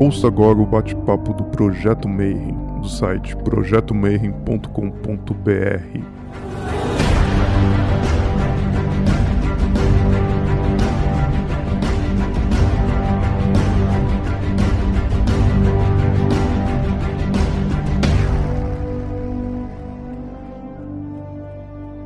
[0.00, 4.70] Ouça agora o bate-papo do Projeto Mayhem, do site projetomayhem.com.br.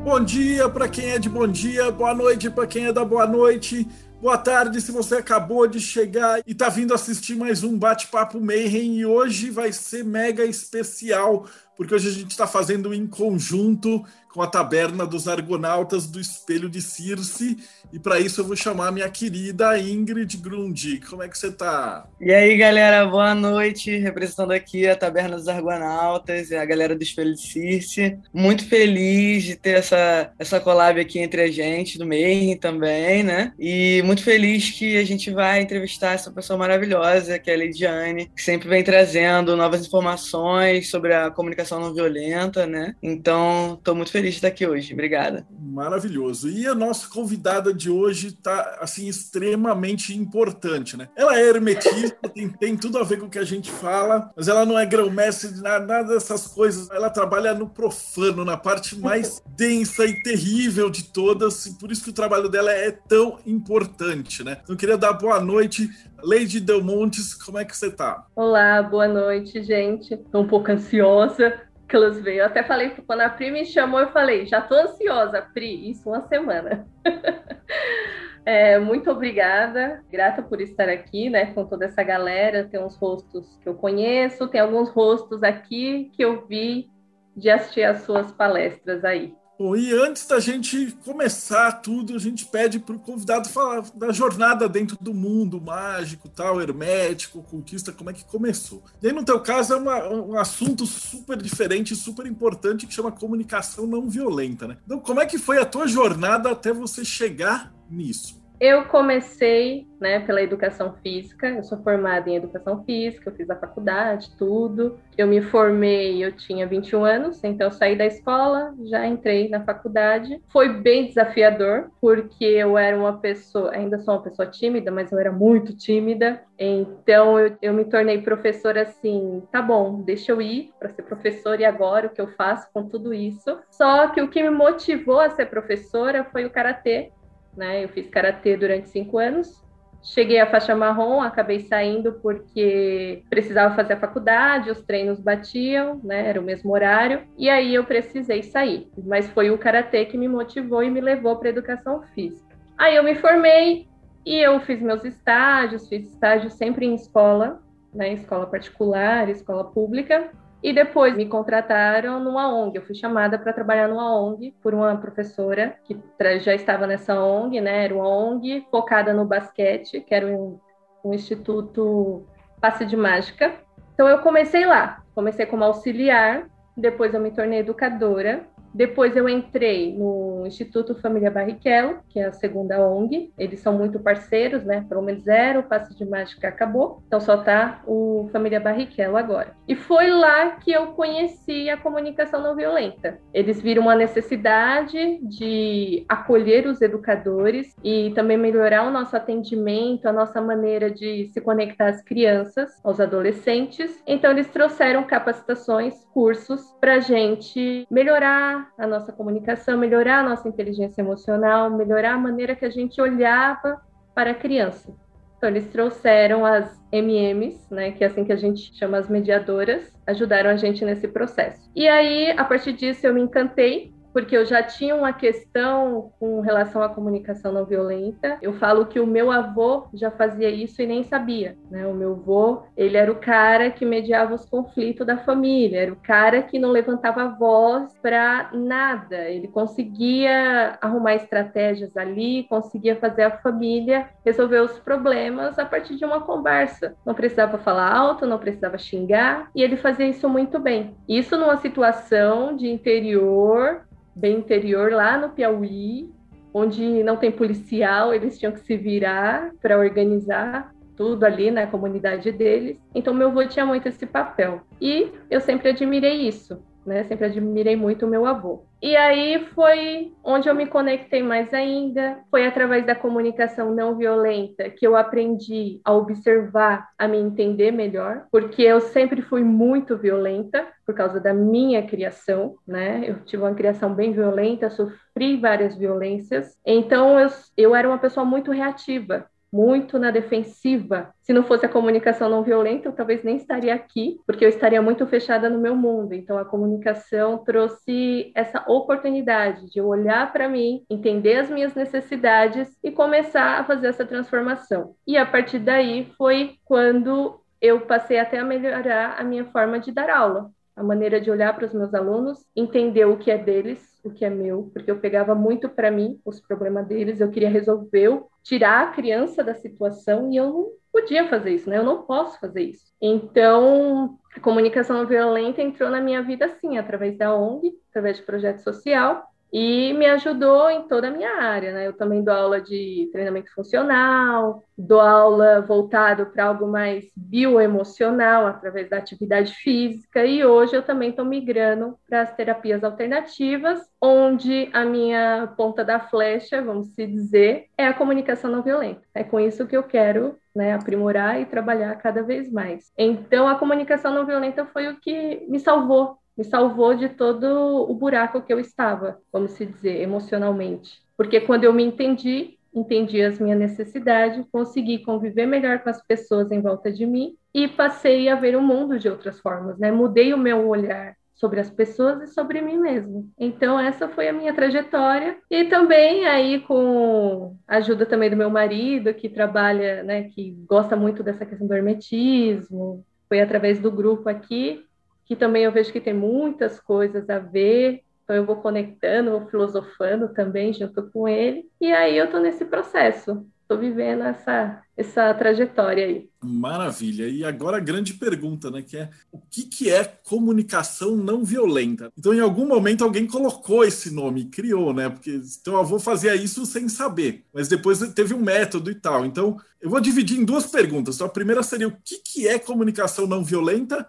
[0.04, 3.24] Bom dia para quem é de bom dia, boa noite para quem é da boa
[3.24, 3.86] noite.
[4.24, 8.96] Boa tarde, se você acabou de chegar e está vindo assistir mais um Bate-Papo Mayhem.
[8.96, 11.46] E hoje vai ser mega especial,
[11.76, 16.68] porque hoje a gente está fazendo em conjunto com a Taberna dos Argonautas do Espelho
[16.68, 17.56] de Circe.
[17.92, 21.00] E para isso eu vou chamar minha querida Ingrid Grundy.
[21.08, 22.04] Como é que você está?
[22.20, 23.96] E aí, galera, boa noite.
[23.96, 28.18] Representando aqui a Taberna dos Argonautas e a galera do Espelho de Circe.
[28.32, 33.52] Muito feliz de ter essa, essa collab aqui entre a gente, do Mayhem também, né?
[33.56, 38.28] E muito feliz que a gente vai entrevistar essa pessoa maravilhosa, que é a Lidiane,
[38.34, 42.94] que sempre vem trazendo novas informações sobre a comunicação não violenta, né?
[43.02, 44.92] Então, estou muito feliz de estar aqui hoje.
[44.92, 45.46] Obrigada.
[45.60, 46.48] Maravilhoso.
[46.48, 51.08] E a nossa convidada de hoje está assim extremamente importante, né?
[51.16, 54.48] Ela é hermetista, tem, tem, tudo a ver com o que a gente fala, mas
[54.48, 56.90] ela não é grão-mestre de nada, nada dessas coisas.
[56.90, 62.04] Ela trabalha no profano, na parte mais densa e terrível de todas, e por isso
[62.04, 64.58] que o trabalho dela é tão importante, né?
[64.62, 65.90] Então eu queria dar boa noite
[66.26, 68.26] Lady Delmontes, como é que você tá?
[68.34, 70.16] Olá, boa noite, gente.
[70.16, 72.38] Tô um pouco ansiosa, que elas veio.
[72.38, 76.08] Eu até falei, quando a Pri me chamou, eu falei, já tô ansiosa, Pri, isso
[76.08, 76.86] uma semana.
[78.46, 82.64] é, muito obrigada, grata por estar aqui, né, com toda essa galera.
[82.64, 86.88] Tem uns rostos que eu conheço, tem alguns rostos aqui que eu vi
[87.36, 89.34] de assistir as suas palestras aí.
[89.56, 94.10] Bom, e antes da gente começar tudo, a gente pede para o convidado falar da
[94.10, 98.82] jornada dentro do mundo mágico, tal, hermético, ocultista, como é que começou.
[99.00, 103.12] E aí, no teu caso, é uma, um assunto super diferente, super importante, que chama
[103.12, 104.76] comunicação não violenta, né?
[104.84, 108.43] Então, como é que foi a tua jornada até você chegar nisso?
[108.66, 113.56] Eu comecei né, pela educação física, eu sou formada em educação física, eu fiz a
[113.56, 114.98] faculdade, tudo.
[115.18, 120.40] Eu me formei, eu tinha 21 anos, então saí da escola, já entrei na faculdade.
[120.48, 125.18] Foi bem desafiador, porque eu era uma pessoa, ainda sou uma pessoa tímida, mas eu
[125.18, 126.40] era muito tímida.
[126.58, 131.60] Então eu, eu me tornei professora assim, tá bom, deixa eu ir para ser professora
[131.60, 133.58] e agora o que eu faço com tudo isso.
[133.70, 137.12] Só que o que me motivou a ser professora foi o karatê
[137.56, 137.84] né?
[137.84, 139.64] Eu fiz karatê durante cinco anos.
[140.02, 146.28] Cheguei à faixa marrom, acabei saindo porque precisava fazer a faculdade, os treinos batiam, né?
[146.28, 147.22] Era o mesmo horário.
[147.38, 148.90] E aí eu precisei sair.
[149.02, 152.54] Mas foi o karatê que me motivou e me levou para educação física.
[152.76, 153.88] Aí eu me formei
[154.26, 157.62] e eu fiz meus estágios, fiz estágio sempre em escola,
[157.94, 158.12] né?
[158.12, 160.30] Escola particular, escola pública.
[160.64, 162.78] E depois me contrataram numa ONG.
[162.78, 165.94] Eu fui chamada para trabalhar numa ONG por uma professora que
[166.40, 167.84] já estava nessa ONG, né?
[167.84, 170.58] Era uma ONG focada no basquete, que era um,
[171.04, 172.26] um instituto
[172.62, 173.52] passe de mágica.
[173.92, 175.02] Então eu comecei lá.
[175.14, 181.98] Comecei como auxiliar, depois eu me tornei educadora depois eu entrei no Instituto Família Barrichello,
[182.08, 183.32] que é a segunda ONG.
[183.38, 184.84] Eles são muito parceiros, né?
[184.88, 187.02] Pelo menos zero, o passe de mágica acabou.
[187.06, 189.54] Então só tá o Família Barrichello agora.
[189.68, 193.18] E foi lá que eu conheci a comunicação não violenta.
[193.32, 200.12] Eles viram uma necessidade de acolher os educadores e também melhorar o nosso atendimento, a
[200.12, 204.02] nossa maneira de se conectar às crianças, aos adolescentes.
[204.06, 211.00] Então eles trouxeram capacitações, cursos para gente melhorar a nossa comunicação, melhorar a nossa inteligência
[211.00, 213.80] emocional, melhorar a maneira que a gente olhava
[214.14, 214.94] para a criança.
[215.36, 219.94] Então, eles trouxeram as MMs, né, que é assim que a gente chama as mediadoras,
[220.06, 221.70] ajudaram a gente nesse processo.
[221.76, 226.40] E aí, a partir disso, eu me encantei porque eu já tinha uma questão com
[226.40, 228.38] relação à comunicação não violenta.
[228.40, 231.84] Eu falo que o meu avô já fazia isso e nem sabia, né?
[231.84, 235.96] O meu avô, ele era o cara que mediava os conflitos da família, era o
[235.96, 239.16] cara que não levantava voz para nada.
[239.28, 246.04] Ele conseguia arrumar estratégias ali, conseguia fazer a família resolver os problemas a partir de
[246.04, 246.94] uma conversa.
[247.04, 250.94] Não precisava falar alto, não precisava xingar, e ele fazia isso muito bem.
[251.08, 253.82] Isso numa situação de interior
[254.14, 256.10] bem interior, lá no Piauí,
[256.52, 262.30] onde não tem policial, eles tinham que se virar para organizar tudo ali na comunidade
[262.30, 262.80] deles.
[262.94, 264.60] Então, meu avô tinha muito esse papel.
[264.80, 266.62] E eu sempre admirei isso.
[266.86, 267.04] Né?
[267.04, 268.64] Sempre admirei muito o meu avô.
[268.82, 272.18] E aí foi onde eu me conectei mais ainda.
[272.30, 278.26] Foi através da comunicação não violenta que eu aprendi a observar, a me entender melhor,
[278.30, 283.02] porque eu sempre fui muito violenta por causa da minha criação, né?
[283.06, 286.54] Eu tive uma criação bem violenta, sofri várias violências.
[286.64, 291.14] Então eu, eu era uma pessoa muito reativa muito na defensiva.
[291.22, 294.82] Se não fosse a comunicação não violenta, eu talvez nem estaria aqui, porque eu estaria
[294.82, 296.12] muito fechada no meu mundo.
[296.12, 302.90] Então, a comunicação trouxe essa oportunidade de olhar para mim, entender as minhas necessidades e
[302.90, 304.96] começar a fazer essa transformação.
[305.06, 309.92] E a partir daí foi quando eu passei até a melhorar a minha forma de
[309.92, 313.93] dar aula a maneira de olhar para os meus alunos, entender o que é deles,
[314.04, 317.48] o que é meu, porque eu pegava muito para mim os problemas deles, eu queria
[317.48, 321.78] resolver, tirar a criança da situação e eu não podia fazer isso, né?
[321.78, 322.84] Eu não posso fazer isso.
[323.00, 328.58] Então, a comunicação violenta entrou na minha vida assim, através da ONG, através de projeto
[328.58, 331.86] social, e me ajudou em toda a minha área, né?
[331.86, 338.90] Eu também dou aula de treinamento funcional, dou aula voltado para algo mais bioemocional através
[338.90, 344.84] da atividade física e hoje eu também estou migrando para as terapias alternativas, onde a
[344.84, 349.02] minha ponta da flecha, vamos se dizer, é a comunicação não violenta.
[349.14, 352.92] É com isso que eu quero né, aprimorar e trabalhar cada vez mais.
[352.96, 357.46] Então, a comunicação não violenta foi o que me salvou me salvou de todo
[357.88, 361.00] o buraco que eu estava, vamos se dizer, emocionalmente.
[361.16, 366.50] Porque quando eu me entendi, entendi as minhas necessidades, consegui conviver melhor com as pessoas
[366.50, 369.92] em volta de mim e passei a ver o mundo de outras formas, né?
[369.92, 373.30] Mudei o meu olhar sobre as pessoas e sobre mim mesmo.
[373.38, 378.50] Então essa foi a minha trajetória e também aí com a ajuda também do meu
[378.50, 384.28] marido que trabalha, né, que gosta muito dessa questão do hermetismo, foi através do grupo
[384.28, 384.84] aqui
[385.24, 389.46] que também eu vejo que tem muitas coisas a ver, então eu vou conectando, vou
[389.48, 395.32] filosofando também junto com ele, e aí eu estou nesse processo, estou vivendo essa, essa
[395.34, 396.28] trajetória aí.
[396.42, 397.26] Maravilha.
[397.28, 402.12] E agora a grande pergunta, né, que é o que, que é comunicação não violenta?
[402.16, 405.08] Então, em algum momento alguém colocou esse nome, criou, né?
[405.08, 409.24] Porque teu avô fazia isso sem saber, mas depois teve um método e tal.
[409.24, 411.14] Então, eu vou dividir em duas perguntas.
[411.16, 414.06] Então, a primeira seria o que, que é comunicação não violenta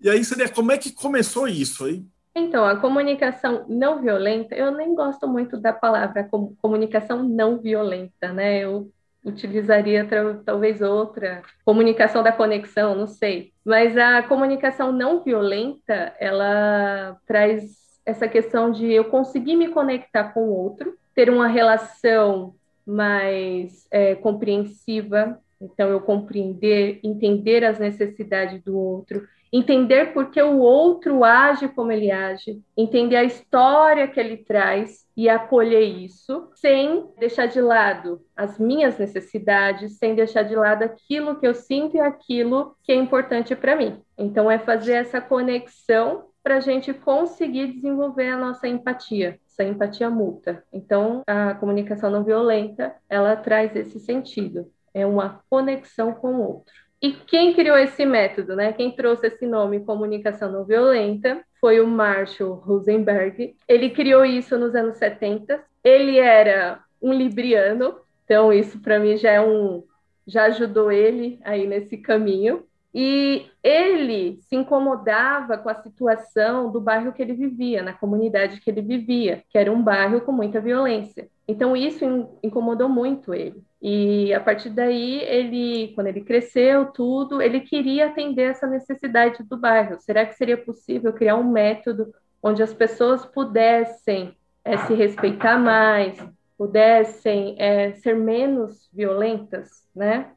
[0.00, 2.04] e aí seria como é que começou isso aí?
[2.34, 6.28] Então, a comunicação não violenta, eu nem gosto muito da palavra
[6.62, 8.60] comunicação não violenta, né?
[8.60, 8.90] Eu
[9.24, 10.08] utilizaria
[10.44, 13.52] talvez outra, comunicação da conexão, não sei.
[13.64, 20.40] Mas a comunicação não violenta, ela traz essa questão de eu conseguir me conectar com
[20.40, 22.54] o outro, ter uma relação
[22.86, 29.22] mais é, compreensiva, então eu compreender, entender as necessidades do outro
[29.52, 35.06] entender por que o outro age como ele age, entender a história que ele traz
[35.16, 41.38] e acolher isso, sem deixar de lado as minhas necessidades, sem deixar de lado aquilo
[41.38, 44.00] que eu sinto e aquilo que é importante para mim.
[44.16, 50.08] Então, é fazer essa conexão para a gente conseguir desenvolver a nossa empatia, essa empatia
[50.08, 50.62] mútua.
[50.72, 56.74] Então, a comunicação não violenta, ela traz esse sentido, é uma conexão com o outro.
[57.00, 58.72] E quem criou esse método, né?
[58.72, 63.56] Quem trouxe esse nome comunicação não violenta foi o Marshall Rosenberg.
[63.68, 65.62] Ele criou isso nos anos 70.
[65.84, 69.84] Ele era um libriano, então isso para mim já é um
[70.26, 72.64] já ajudou ele aí nesse caminho.
[72.94, 78.70] E ele se incomodava com a situação do bairro que ele vivia, na comunidade que
[78.70, 81.28] ele vivia, que era um bairro com muita violência.
[81.46, 82.04] Então isso
[82.42, 83.62] incomodou muito ele.
[83.80, 89.56] E a partir daí, ele, quando ele cresceu, tudo, ele queria atender essa necessidade do
[89.56, 90.00] bairro.
[90.00, 96.18] Será que seria possível criar um método onde as pessoas pudessem é, se respeitar mais,
[96.56, 100.32] pudessem é, ser menos violentas, né?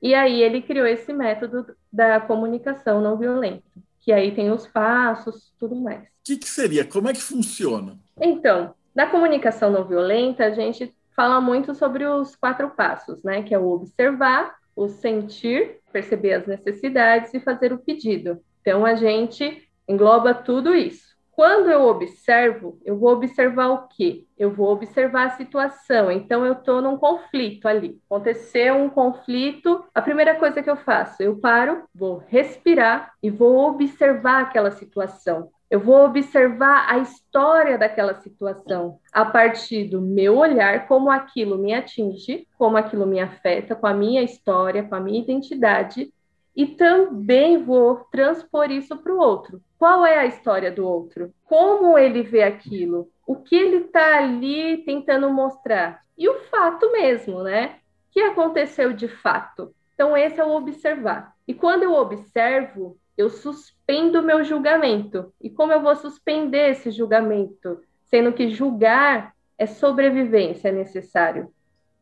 [0.00, 3.64] E aí ele criou esse método da comunicação não violenta,
[4.00, 6.02] que aí tem os passos, tudo mais.
[6.02, 6.84] O que, que seria?
[6.84, 7.98] Como é que funciona?
[8.20, 13.42] Então, na comunicação não violenta, a gente fala muito sobre os quatro passos, né?
[13.42, 18.40] Que é o observar, o sentir, perceber as necessidades e fazer o pedido.
[18.60, 21.07] Então a gente engloba tudo isso.
[21.38, 24.24] Quando eu observo, eu vou observar o quê?
[24.36, 26.10] Eu vou observar a situação.
[26.10, 28.00] Então, eu estou num conflito ali.
[28.10, 29.84] Aconteceu um conflito.
[29.94, 35.48] A primeira coisa que eu faço, eu paro, vou respirar e vou observar aquela situação.
[35.70, 41.72] Eu vou observar a história daquela situação a partir do meu olhar, como aquilo me
[41.72, 46.12] atinge, como aquilo me afeta, com a minha história, com a minha identidade,
[46.58, 49.62] e também vou transpor isso para o outro.
[49.78, 51.32] Qual é a história do outro?
[51.44, 53.08] Como ele vê aquilo?
[53.24, 56.02] O que ele está ali tentando mostrar?
[56.18, 57.76] E o fato mesmo, né?
[58.08, 59.72] O que aconteceu de fato?
[59.94, 61.32] Então, esse é o observar.
[61.46, 65.32] E quando eu observo, eu suspendo meu julgamento.
[65.40, 67.80] E como eu vou suspender esse julgamento?
[68.06, 71.52] Sendo que julgar é sobrevivência, é necessário.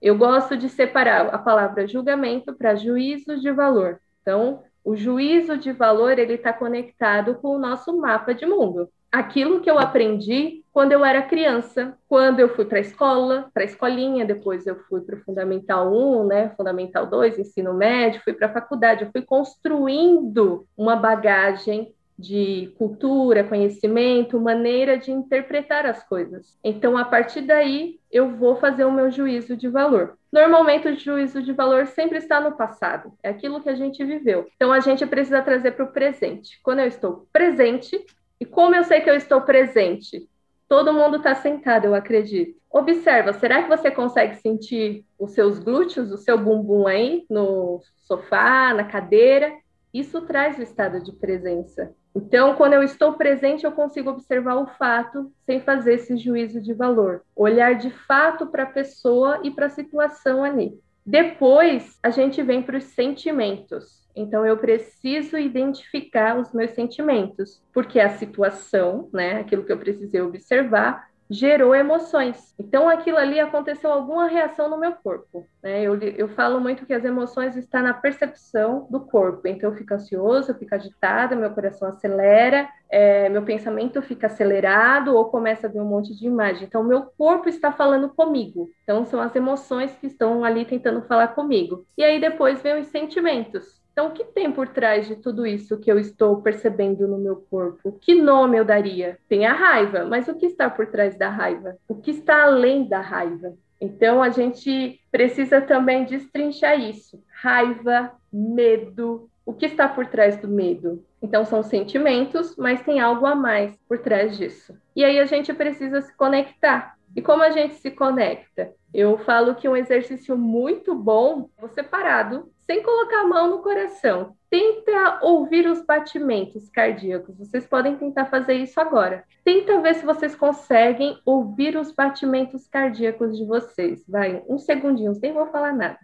[0.01, 4.01] Eu gosto de separar a palavra julgamento para juízo de valor.
[4.27, 8.89] Então, o juízo de valor ele está conectado com o nosso mapa de mundo.
[9.11, 13.63] Aquilo que eu aprendi quando eu era criança, quando eu fui para a escola, para
[13.63, 18.33] a escolinha, depois eu fui para o Fundamental 1, né, Fundamental 2, ensino médio, fui
[18.33, 26.03] para a faculdade, eu fui construindo uma bagagem de cultura, conhecimento, maneira de interpretar as
[26.03, 26.59] coisas.
[26.65, 30.19] Então, a partir daí, eu vou fazer o meu juízo de valor.
[30.37, 34.47] Normalmente, o juízo de valor sempre está no passado, é aquilo que a gente viveu.
[34.55, 36.61] Então, a gente precisa trazer para o presente.
[36.63, 38.05] Quando eu estou presente,
[38.39, 40.29] e como eu sei que eu estou presente?
[40.69, 42.55] Todo mundo está sentado, eu acredito.
[42.71, 48.75] Observa, será que você consegue sentir os seus glúteos, o seu bumbum aí no sofá,
[48.75, 49.55] na cadeira?
[49.91, 51.95] Isso traz o estado de presença.
[52.17, 56.73] Então, quando eu estou presente, eu consigo observar o fato sem fazer esse juízo de
[56.73, 57.23] valor.
[57.37, 60.81] Olhar de fato para a pessoa e para a situação ali.
[61.05, 64.03] Depois, a gente vem para os sentimentos.
[64.17, 70.23] Então, eu preciso identificar os meus sentimentos, porque a situação, né, aquilo que eu precisei
[70.23, 72.55] observar, gerou emoções.
[72.59, 75.47] Então, aquilo ali aconteceu alguma reação no meu corpo.
[75.63, 75.83] Né?
[75.83, 79.47] Eu, eu falo muito que as emoções estão na percepção do corpo.
[79.47, 85.15] Então, eu fico ansioso, eu fico agitada, meu coração acelera, é, meu pensamento fica acelerado
[85.15, 86.65] ou começa a vir um monte de imagem.
[86.65, 88.71] Então, meu corpo está falando comigo.
[88.83, 91.85] Então, são as emoções que estão ali tentando falar comigo.
[91.99, 93.76] E aí, depois vem os sentimentos.
[93.97, 97.37] Então, o que tem por trás de tudo isso que eu estou percebendo no meu
[97.37, 97.99] corpo?
[97.99, 99.19] Que nome eu daria?
[99.27, 101.79] Tem a raiva, mas o que está por trás da raiva?
[101.89, 103.55] O que está além da raiva?
[103.81, 107.25] Então, a gente precisa também destrinchar isso.
[107.41, 109.31] Raiva, medo.
[109.47, 111.03] O que está por trás do medo?
[111.23, 114.77] Então, são sentimentos, mas tem algo a mais por trás disso.
[114.95, 116.99] E aí a gente precisa se conectar.
[117.17, 118.75] E como a gente se conecta?
[118.93, 124.37] Eu falo que um exercício muito bom você parado sem colocar a mão no coração.
[124.51, 127.37] Tenta ouvir os batimentos cardíacos.
[127.39, 129.25] Vocês podem tentar fazer isso agora.
[129.45, 134.05] Tenta ver se vocês conseguem ouvir os batimentos cardíacos de vocês.
[134.09, 135.99] Vai, um segundinho, sem vou falar nada.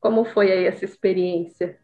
[0.00, 1.78] Como foi aí essa experiência?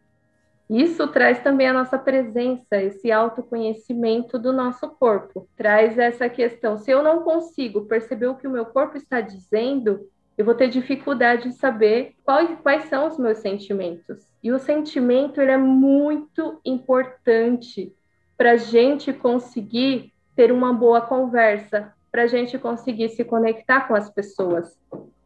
[0.69, 5.47] Isso traz também a nossa presença, esse autoconhecimento do nosso corpo.
[5.55, 6.77] Traz essa questão.
[6.77, 10.67] Se eu não consigo perceber o que o meu corpo está dizendo, eu vou ter
[10.67, 14.27] dificuldade de saber quais, quais são os meus sentimentos.
[14.43, 17.93] E o sentimento ele é muito importante
[18.37, 23.95] para a gente conseguir ter uma boa conversa, para a gente conseguir se conectar com
[23.95, 24.77] as pessoas.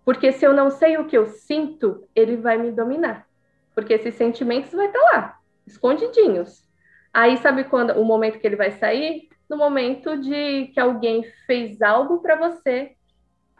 [0.05, 3.25] Porque se eu não sei o que eu sinto, ele vai me dominar
[3.73, 6.67] porque esses sentimentos vai estar tá lá, escondidinhos.
[7.13, 9.29] Aí sabe quando o momento que ele vai sair?
[9.49, 12.95] No momento de que alguém fez algo para você,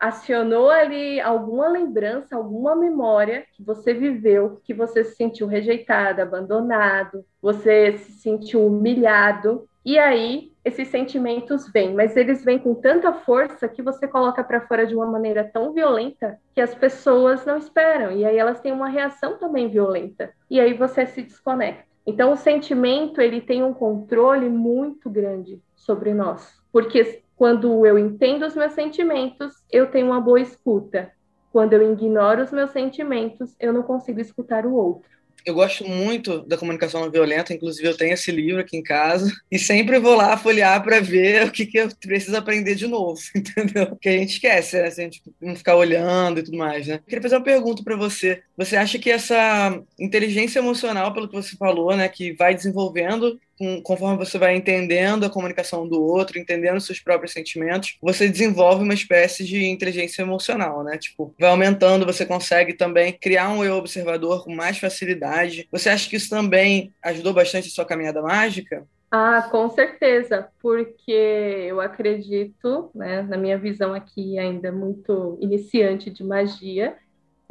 [0.01, 7.23] acionou ali alguma lembrança, alguma memória que você viveu, que você se sentiu rejeitado, abandonado,
[7.39, 13.67] você se sentiu humilhado, e aí esses sentimentos vêm, mas eles vêm com tanta força
[13.67, 18.11] que você coloca para fora de uma maneira tão violenta que as pessoas não esperam,
[18.11, 21.85] e aí elas têm uma reação também violenta, e aí você se desconecta.
[22.05, 28.45] Então o sentimento ele tem um controle muito grande sobre nós, porque quando eu entendo
[28.45, 31.11] os meus sentimentos, eu tenho uma boa escuta.
[31.51, 35.09] Quando eu ignoro os meus sentimentos, eu não consigo escutar o outro
[35.45, 39.31] eu gosto muito da comunicação não violenta, inclusive eu tenho esse livro aqui em casa
[39.51, 43.19] e sempre vou lá folhear para ver o que, que eu preciso aprender de novo,
[43.35, 43.97] entendeu?
[43.99, 44.89] Que a gente esquece, né?
[44.89, 46.95] Se a gente não ficar olhando e tudo mais, né?
[46.95, 48.41] Eu queria fazer uma pergunta para você.
[48.61, 53.39] Você acha que essa inteligência emocional, pelo que você falou, né, que vai desenvolvendo
[53.83, 58.93] conforme você vai entendendo a comunicação do outro, entendendo seus próprios sentimentos, você desenvolve uma
[58.93, 60.97] espécie de inteligência emocional, né?
[60.97, 65.67] Tipo, vai aumentando, você consegue também criar um eu observador com mais facilidade.
[65.71, 68.85] Você acha que isso também ajudou bastante a sua caminhada mágica?
[69.11, 76.23] Ah, com certeza, porque eu acredito, né, na minha visão aqui ainda muito iniciante de
[76.23, 76.95] magia,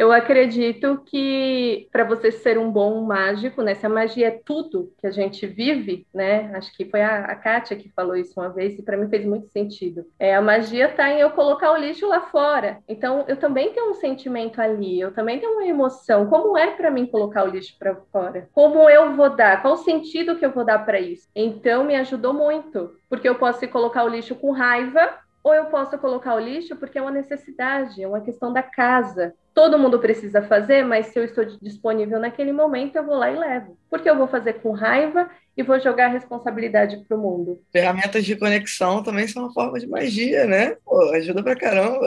[0.00, 3.74] Eu acredito que para você ser um bom mágico, né?
[3.74, 6.50] Se a magia é tudo que a gente vive, né?
[6.54, 9.26] Acho que foi a, a Kátia que falou isso uma vez e para mim fez
[9.26, 10.06] muito sentido.
[10.18, 12.78] É, a magia está em eu colocar o lixo lá fora.
[12.88, 16.30] Então eu também tenho um sentimento ali, eu também tenho uma emoção.
[16.30, 18.48] Como é para mim colocar o lixo para fora?
[18.54, 19.60] Como eu vou dar?
[19.60, 21.28] Qual o sentido que eu vou dar para isso?
[21.36, 25.96] Então me ajudou muito, porque eu posso colocar o lixo com raiva ou eu posso
[25.98, 29.34] colocar o lixo porque é uma necessidade, é uma questão da casa.
[29.54, 33.36] Todo mundo precisa fazer, mas se eu estou disponível naquele momento, eu vou lá e
[33.36, 33.76] levo.
[33.88, 37.60] Porque eu vou fazer com raiva e vou jogar a responsabilidade para o mundo.
[37.72, 40.76] Ferramentas de conexão também são uma forma de magia, né?
[40.84, 42.06] Pô, ajuda pra caramba.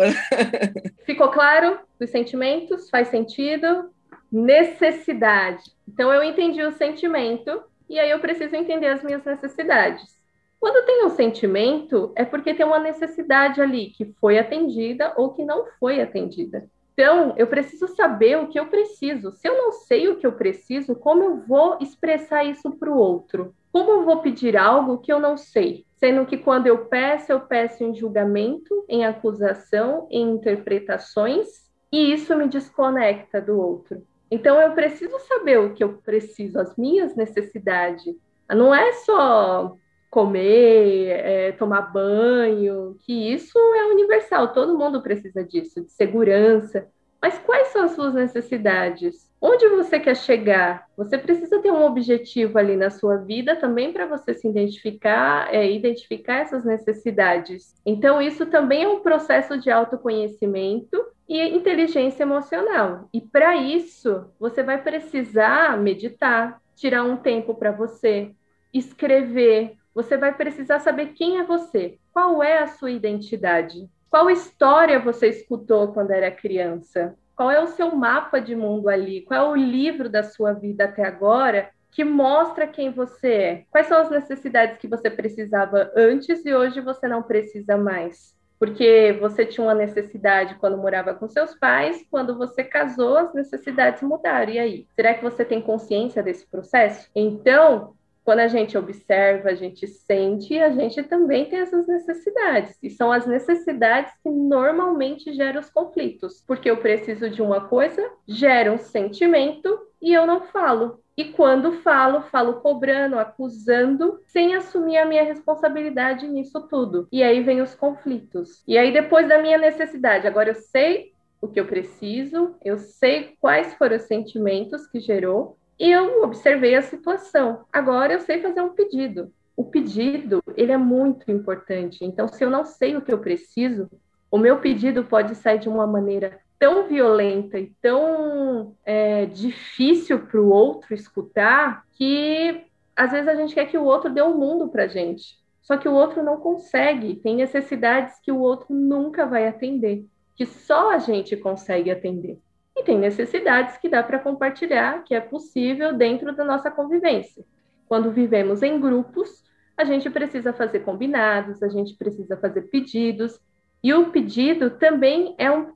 [1.06, 2.90] Ficou claro os sentimentos?
[2.90, 3.90] Faz sentido?
[4.32, 5.64] Necessidade.
[5.88, 10.23] Então eu entendi o sentimento e aí eu preciso entender as minhas necessidades.
[10.64, 15.44] Quando tem um sentimento, é porque tem uma necessidade ali que foi atendida ou que
[15.44, 16.70] não foi atendida.
[16.94, 19.34] Então, eu preciso saber o que eu preciso.
[19.34, 22.98] Se eu não sei o que eu preciso, como eu vou expressar isso para o
[22.98, 23.54] outro?
[23.74, 25.86] Como eu vou pedir algo que eu não sei?
[25.98, 32.34] Sendo que quando eu peço, eu peço em julgamento, em acusação, em interpretações, e isso
[32.38, 34.02] me desconecta do outro.
[34.32, 38.16] Então, eu preciso saber o que eu preciso, as minhas necessidades.
[38.50, 39.76] Não é só
[40.14, 46.88] comer, é, tomar banho, que isso é universal, todo mundo precisa disso, de segurança.
[47.20, 49.28] Mas quais são as suas necessidades?
[49.42, 50.86] Onde você quer chegar?
[50.96, 55.72] Você precisa ter um objetivo ali na sua vida também para você se identificar, é,
[55.72, 57.74] identificar essas necessidades.
[57.84, 63.10] Então, isso também é um processo de autoconhecimento e inteligência emocional.
[63.12, 68.30] E para isso, você vai precisar meditar, tirar um tempo para você,
[68.72, 75.00] escrever, você vai precisar saber quem é você, qual é a sua identidade, qual história
[75.00, 79.50] você escutou quando era criança, qual é o seu mapa de mundo ali, qual é
[79.50, 84.10] o livro da sua vida até agora que mostra quem você é, quais são as
[84.10, 88.34] necessidades que você precisava antes e hoje você não precisa mais.
[88.58, 94.02] Porque você tinha uma necessidade quando morava com seus pais, quando você casou, as necessidades
[94.02, 94.54] mudaram.
[94.54, 94.88] E aí?
[94.96, 97.10] Será que você tem consciência desse processo?
[97.14, 97.94] Então,
[98.24, 102.78] quando a gente observa, a gente sente, a gente também tem essas necessidades.
[102.82, 106.44] E são as necessidades que normalmente geram os conflitos.
[106.48, 111.04] Porque eu preciso de uma coisa, gera um sentimento e eu não falo.
[111.16, 117.08] E quando falo, falo cobrando, acusando, sem assumir a minha responsabilidade nisso tudo.
[117.12, 118.64] E aí vem os conflitos.
[118.68, 123.36] E aí, depois da minha necessidade, agora eu sei o que eu preciso, eu sei
[123.40, 127.66] quais foram os sentimentos que gerou, e eu observei a situação.
[127.72, 129.32] Agora eu sei fazer um pedido.
[129.56, 132.04] O pedido, ele é muito importante.
[132.04, 133.90] Então, se eu não sei o que eu preciso,
[134.32, 140.42] o meu pedido pode sair de uma maneira tão violenta e tão é, difícil para
[140.42, 144.38] o outro escutar que às vezes a gente quer que o outro dê o um
[144.38, 145.38] mundo para gente.
[145.62, 150.06] Só que o outro não consegue, tem necessidades que o outro nunca vai atender,
[150.36, 152.38] que só a gente consegue atender.
[152.76, 157.46] E tem necessidades que dá para compartilhar, que é possível dentro da nossa convivência.
[157.88, 159.44] Quando vivemos em grupos,
[159.78, 163.40] a gente precisa fazer combinados, a gente precisa fazer pedidos,
[163.84, 165.74] e o pedido também é um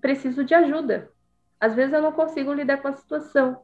[0.00, 1.10] preciso de ajuda.
[1.60, 3.60] Às vezes eu não consigo lidar com a situação.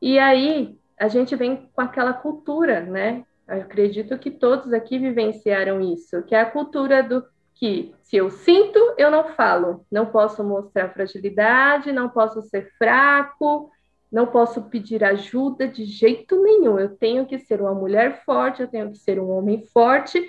[0.00, 3.24] E aí a gente vem com aquela cultura, né?
[3.46, 7.24] Eu acredito que todos aqui vivenciaram isso, que é a cultura do
[7.58, 9.84] que se eu sinto, eu não falo.
[9.90, 13.70] Não posso mostrar fragilidade, não posso ser fraco,
[14.12, 16.78] não posso pedir ajuda de jeito nenhum.
[16.78, 20.22] Eu tenho que ser uma mulher forte, eu tenho que ser um homem forte.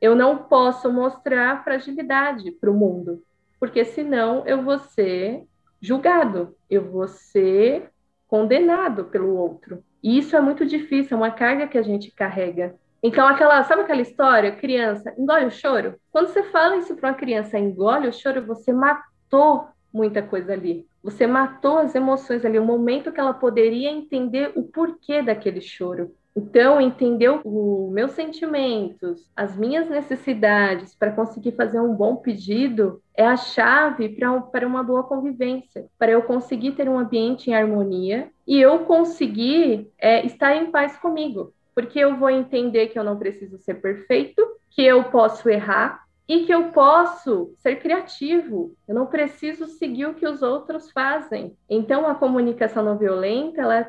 [0.00, 3.22] Eu não posso mostrar fragilidade para o mundo,
[3.60, 5.44] porque senão eu vou ser
[5.80, 7.88] julgado, eu vou ser
[8.26, 9.84] condenado pelo outro.
[10.02, 12.74] E isso é muito difícil, é uma carga que a gente carrega.
[13.02, 15.96] Então, aquela, sabe aquela história, criança, engole o choro?
[16.12, 20.86] Quando você fala isso para uma criança, engole o choro, você matou muita coisa ali.
[21.02, 26.14] Você matou as emoções ali, o momento que ela poderia entender o porquê daquele choro.
[26.34, 33.26] Então, entender os meus sentimentos, as minhas necessidades para conseguir fazer um bom pedido é
[33.26, 38.58] a chave para uma boa convivência, para eu conseguir ter um ambiente em harmonia e
[38.58, 43.58] eu conseguir é, estar em paz comigo porque eu vou entender que eu não preciso
[43.58, 48.74] ser perfeito, que eu posso errar e que eu posso ser criativo.
[48.86, 51.56] Eu não preciso seguir o que os outros fazem.
[51.68, 53.84] Então, a comunicação não violenta, ela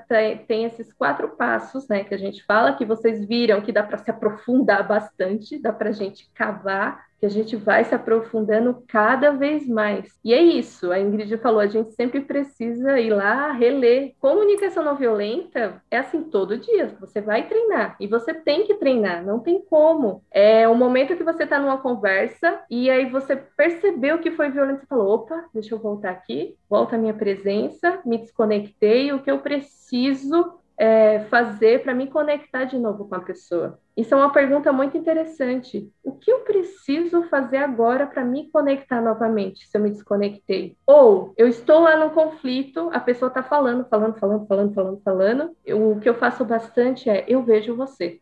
[0.48, 3.98] tem esses quatro passos, né, que a gente fala, que vocês viram que dá para
[3.98, 9.32] se aprofundar bastante, dá para a gente cavar que a gente vai se aprofundando cada
[9.32, 10.12] vez mais.
[10.26, 14.14] E é isso, a Ingrid falou, a gente sempre precisa ir lá reler.
[14.20, 19.24] Comunicação não violenta é assim todo dia, você vai treinar e você tem que treinar,
[19.26, 20.22] não tem como.
[20.30, 24.82] É o momento que você está numa conversa e aí você percebeu que foi violento,
[24.82, 29.32] você falou, opa, deixa eu voltar aqui, volta a minha presença, me desconectei, o que
[29.32, 33.80] eu preciso é, fazer para me conectar de novo com a pessoa?
[33.96, 35.92] Isso é uma pergunta muito interessante.
[36.04, 40.76] O que eu preciso fazer agora para me conectar novamente, se eu me desconectei?
[40.86, 45.58] Ou eu estou lá no conflito, a pessoa está falando, falando, falando, falando, falando, falando.
[45.66, 48.20] Eu, o que eu faço bastante é eu vejo você.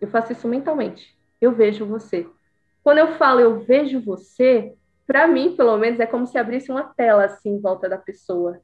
[0.00, 1.16] Eu faço isso mentalmente.
[1.40, 2.26] Eu vejo você.
[2.84, 4.74] Quando eu falo eu vejo você,
[5.06, 8.60] para mim, pelo menos, é como se abrisse uma tela assim em volta da pessoa.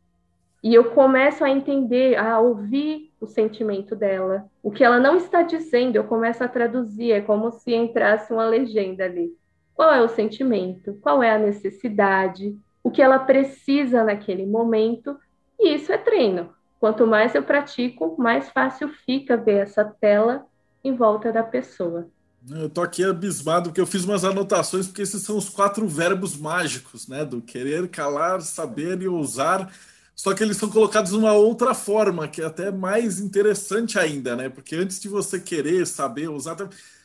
[0.62, 4.46] E eu começo a entender, a ouvir o sentimento dela.
[4.62, 8.46] O que ela não está dizendo, eu começo a traduzir, é como se entrasse uma
[8.46, 9.33] legenda ali.
[9.75, 10.96] Qual é o sentimento?
[11.01, 12.57] Qual é a necessidade?
[12.83, 15.16] O que ela precisa naquele momento?
[15.59, 16.51] E isso é treino.
[16.79, 20.46] Quanto mais eu pratico, mais fácil fica ver essa tela
[20.85, 22.09] em volta da pessoa.
[22.51, 26.37] Eu tô aqui abismado porque eu fiz umas anotações porque esses são os quatro verbos
[26.37, 27.25] mágicos, né?
[27.25, 29.72] Do querer, calar, saber e ousar
[30.14, 34.37] só que eles são colocados de uma outra forma, que é até mais interessante ainda,
[34.37, 34.48] né?
[34.48, 36.57] Porque antes de você querer saber usar,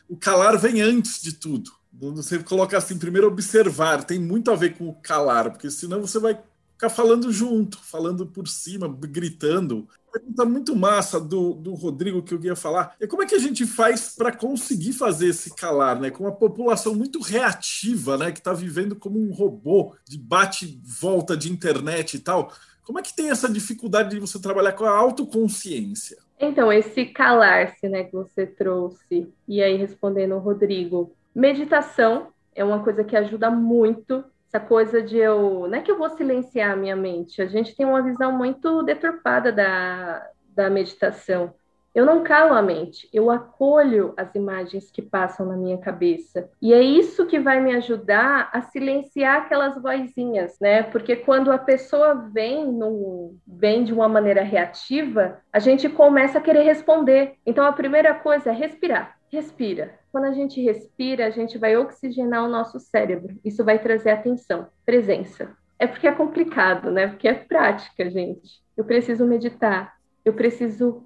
[0.08, 1.72] o calar vem antes de tudo.
[1.92, 6.20] Você coloca assim, primeiro observar, tem muito a ver com o calar, porque senão você
[6.20, 6.38] vai
[6.74, 9.88] ficar falando junto, falando por cima, gritando.
[10.14, 13.40] Pergunta muito massa do, do Rodrigo que eu queria falar é como é que a
[13.40, 16.12] gente faz para conseguir fazer esse calar, né?
[16.12, 18.32] Com uma população muito reativa, né?
[18.32, 22.54] Que está vivendo como um robô de bate-volta de internet e tal.
[22.88, 26.16] Como é que tem essa dificuldade de você trabalhar com a autoconsciência?
[26.40, 32.82] Então, esse calar-se, né, que você trouxe, e aí respondendo o Rodrigo, meditação é uma
[32.82, 34.24] coisa que ajuda muito.
[34.48, 35.68] Essa coisa de eu.
[35.68, 38.82] Não é que eu vou silenciar a minha mente, a gente tem uma visão muito
[38.84, 41.54] deturpada da, da meditação.
[41.98, 46.48] Eu não calo a mente, eu acolho as imagens que passam na minha cabeça.
[46.62, 50.84] E é isso que vai me ajudar a silenciar aquelas vozinhas, né?
[50.84, 56.42] Porque quando a pessoa vem, no, vem de uma maneira reativa, a gente começa a
[56.42, 57.34] querer responder.
[57.44, 59.18] Então a primeira coisa é respirar.
[59.32, 59.98] Respira.
[60.12, 63.40] Quando a gente respira, a gente vai oxigenar o nosso cérebro.
[63.44, 65.50] Isso vai trazer atenção, presença.
[65.80, 67.08] É porque é complicado, né?
[67.08, 68.62] Porque é prática, gente.
[68.78, 71.04] Eu preciso meditar, eu preciso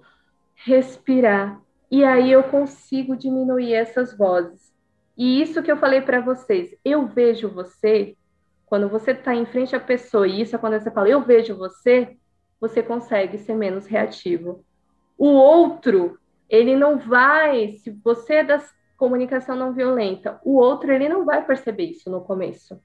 [0.66, 1.62] respirar.
[1.90, 4.72] E aí eu consigo diminuir essas vozes.
[5.18, 8.16] E isso que eu falei para vocês, eu vejo você,
[8.66, 11.56] quando você está em frente à pessoa, e isso é quando você fala, eu vejo
[11.56, 12.18] você,
[12.60, 14.64] você consegue ser menos reativo.
[15.18, 16.18] O outro,
[16.50, 18.64] ele não vai, se você é da
[18.98, 22.80] comunicação não violenta, o outro, ele não vai perceber isso no começo.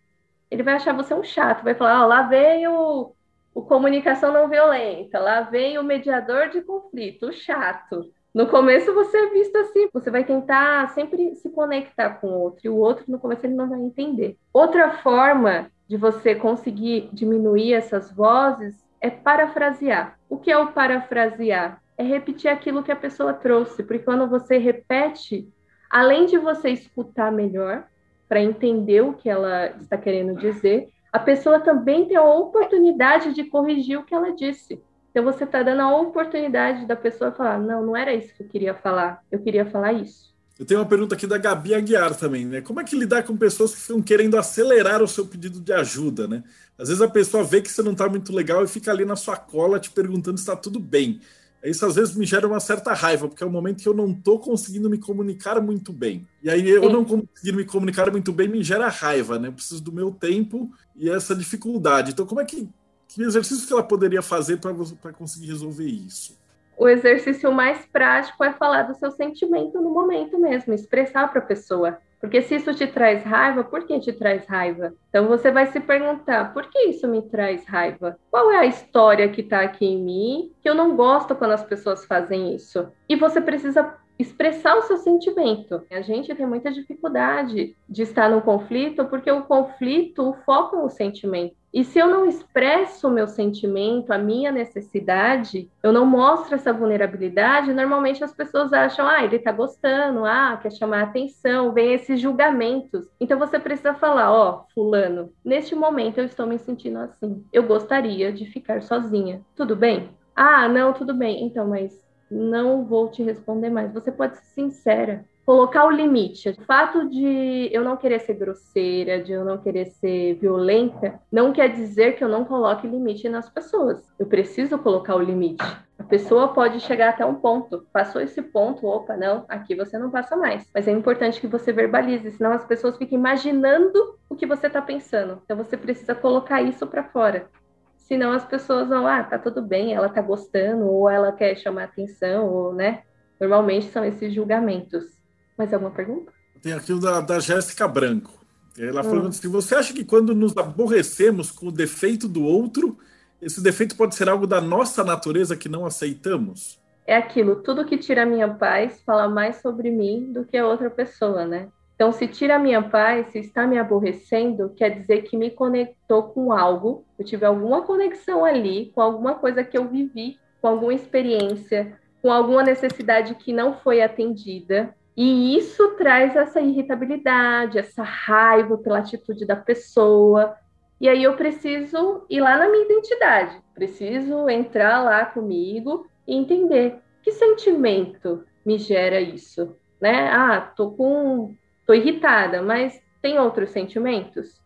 [0.51, 3.16] Ele vai achar você um chato, vai falar, oh, lá veio
[3.57, 8.13] o comunicação não violenta, lá vem o mediador de conflito, o chato.
[8.35, 12.61] No começo você é visto assim, você vai tentar sempre se conectar com o outro,
[12.67, 14.37] e o outro no começo ele não vai entender.
[14.53, 20.19] Outra forma de você conseguir diminuir essas vozes é parafrasear.
[20.29, 21.81] O que é o parafrasear?
[21.97, 25.49] É repetir aquilo que a pessoa trouxe, porque quando você repete,
[25.89, 27.87] além de você escutar melhor,
[28.29, 33.45] para entender o que ela está querendo dizer, a pessoa também tem a oportunidade de
[33.45, 34.81] corrigir o que ela disse.
[35.11, 38.49] Então você está dando a oportunidade da pessoa falar: não, não era isso que eu
[38.49, 40.35] queria falar, eu queria falar isso.
[40.59, 42.63] Eu tenho uma pergunta aqui da Gabi Aguiar também, né?
[42.63, 46.27] Como é que lidar com pessoas que estão querendo acelerar o seu pedido de ajuda,
[46.27, 46.43] né?
[46.79, 49.17] Às vezes a pessoa vê que você não está muito legal e fica ali na
[49.17, 51.21] sua cola te perguntando se está tudo bem.
[51.71, 53.95] Isso às vezes me gera uma certa raiva, porque é o um momento que eu
[53.95, 56.27] não estou conseguindo me comunicar muito bem.
[56.43, 59.49] E aí eu não conseguindo me comunicar muito bem me gera raiva, né?
[59.49, 62.13] Eu preciso do meu tempo e essa dificuldade.
[62.13, 62.69] Então, como é que
[63.09, 66.39] que exercício que ela poderia fazer para conseguir resolver isso?
[66.77, 71.45] O exercício mais prático é falar do seu sentimento no momento mesmo, expressar para a
[71.45, 71.99] pessoa.
[72.21, 74.95] Porque se isso te traz raiva, por que te traz raiva?
[75.09, 78.19] Então você vai se perguntar: por que isso me traz raiva?
[78.31, 81.65] Qual é a história que está aqui em mim que eu não gosto quando as
[81.65, 82.89] pessoas fazem isso?
[83.09, 85.83] E você precisa expressar o seu sentimento.
[85.91, 91.55] A gente tem muita dificuldade de estar no conflito porque o conflito foca no sentimento.
[91.77, 96.73] E se eu não expresso o meu sentimento, a minha necessidade, eu não mostro essa
[96.73, 102.19] vulnerabilidade, normalmente as pessoas acham, ah, ele tá gostando, ah, quer chamar atenção, vem esses
[102.19, 103.07] julgamentos.
[103.21, 107.45] Então você precisa falar, ó, oh, fulano, neste momento eu estou me sentindo assim.
[107.53, 109.43] Eu gostaria de ficar sozinha.
[109.55, 110.09] Tudo bem?
[110.35, 111.45] Ah, não, tudo bem.
[111.45, 111.93] Então, mas
[112.31, 113.93] não vou te responder mais.
[113.93, 115.27] Você pode ser sincera.
[115.47, 116.49] Colocar o limite.
[116.49, 121.53] O fato de eu não querer ser grosseira, de eu não querer ser violenta, não
[121.53, 124.13] quer dizer que eu não coloque limite nas pessoas.
[124.19, 125.65] Eu preciso colocar o limite.
[125.97, 127.87] A pessoa pode chegar até um ponto.
[127.93, 130.69] Passou esse ponto, opa, não, aqui você não passa mais.
[130.75, 134.83] Mas é importante que você verbalize, senão as pessoas ficam imaginando o que você está
[134.83, 135.41] pensando.
[135.45, 137.49] Então você precisa colocar isso para fora.
[137.97, 141.85] Senão as pessoas vão, ah, tá tudo bem, ela tá gostando, ou ela quer chamar
[141.85, 143.03] atenção, ou, né?
[143.41, 145.16] Normalmente são esses julgamentos.
[145.57, 146.33] Mais alguma pergunta?
[146.63, 148.33] Tem aqui o da, da Jéssica Branco.
[148.79, 149.05] Ela hum.
[149.05, 152.99] falando assim: você acha que quando nos aborrecemos com o defeito do outro,
[153.41, 156.81] esse defeito pode ser algo da nossa natureza que não aceitamos?
[157.07, 160.67] É aquilo, tudo que tira a minha paz fala mais sobre mim do que a
[160.67, 161.69] outra pessoa, né?
[161.95, 166.25] Então, se tira a minha paz, se está me aborrecendo, quer dizer que me conectou
[166.25, 170.93] com algo, eu tive alguma conexão ali, com alguma coisa que eu vivi, com alguma
[170.93, 178.77] experiência, com alguma necessidade que não foi atendida, e isso traz essa irritabilidade, essa raiva
[178.77, 180.55] pela atitude da pessoa.
[181.01, 186.99] E aí eu preciso ir lá na minha identidade, preciso entrar lá comigo e entender
[187.23, 190.29] que sentimento me gera isso, né?
[190.31, 191.55] Ah, tô com
[191.87, 194.61] tô irritada, mas tem outros sentimentos?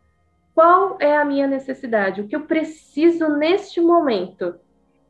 [0.55, 2.21] Qual é a minha necessidade?
[2.21, 4.57] O que eu preciso neste momento?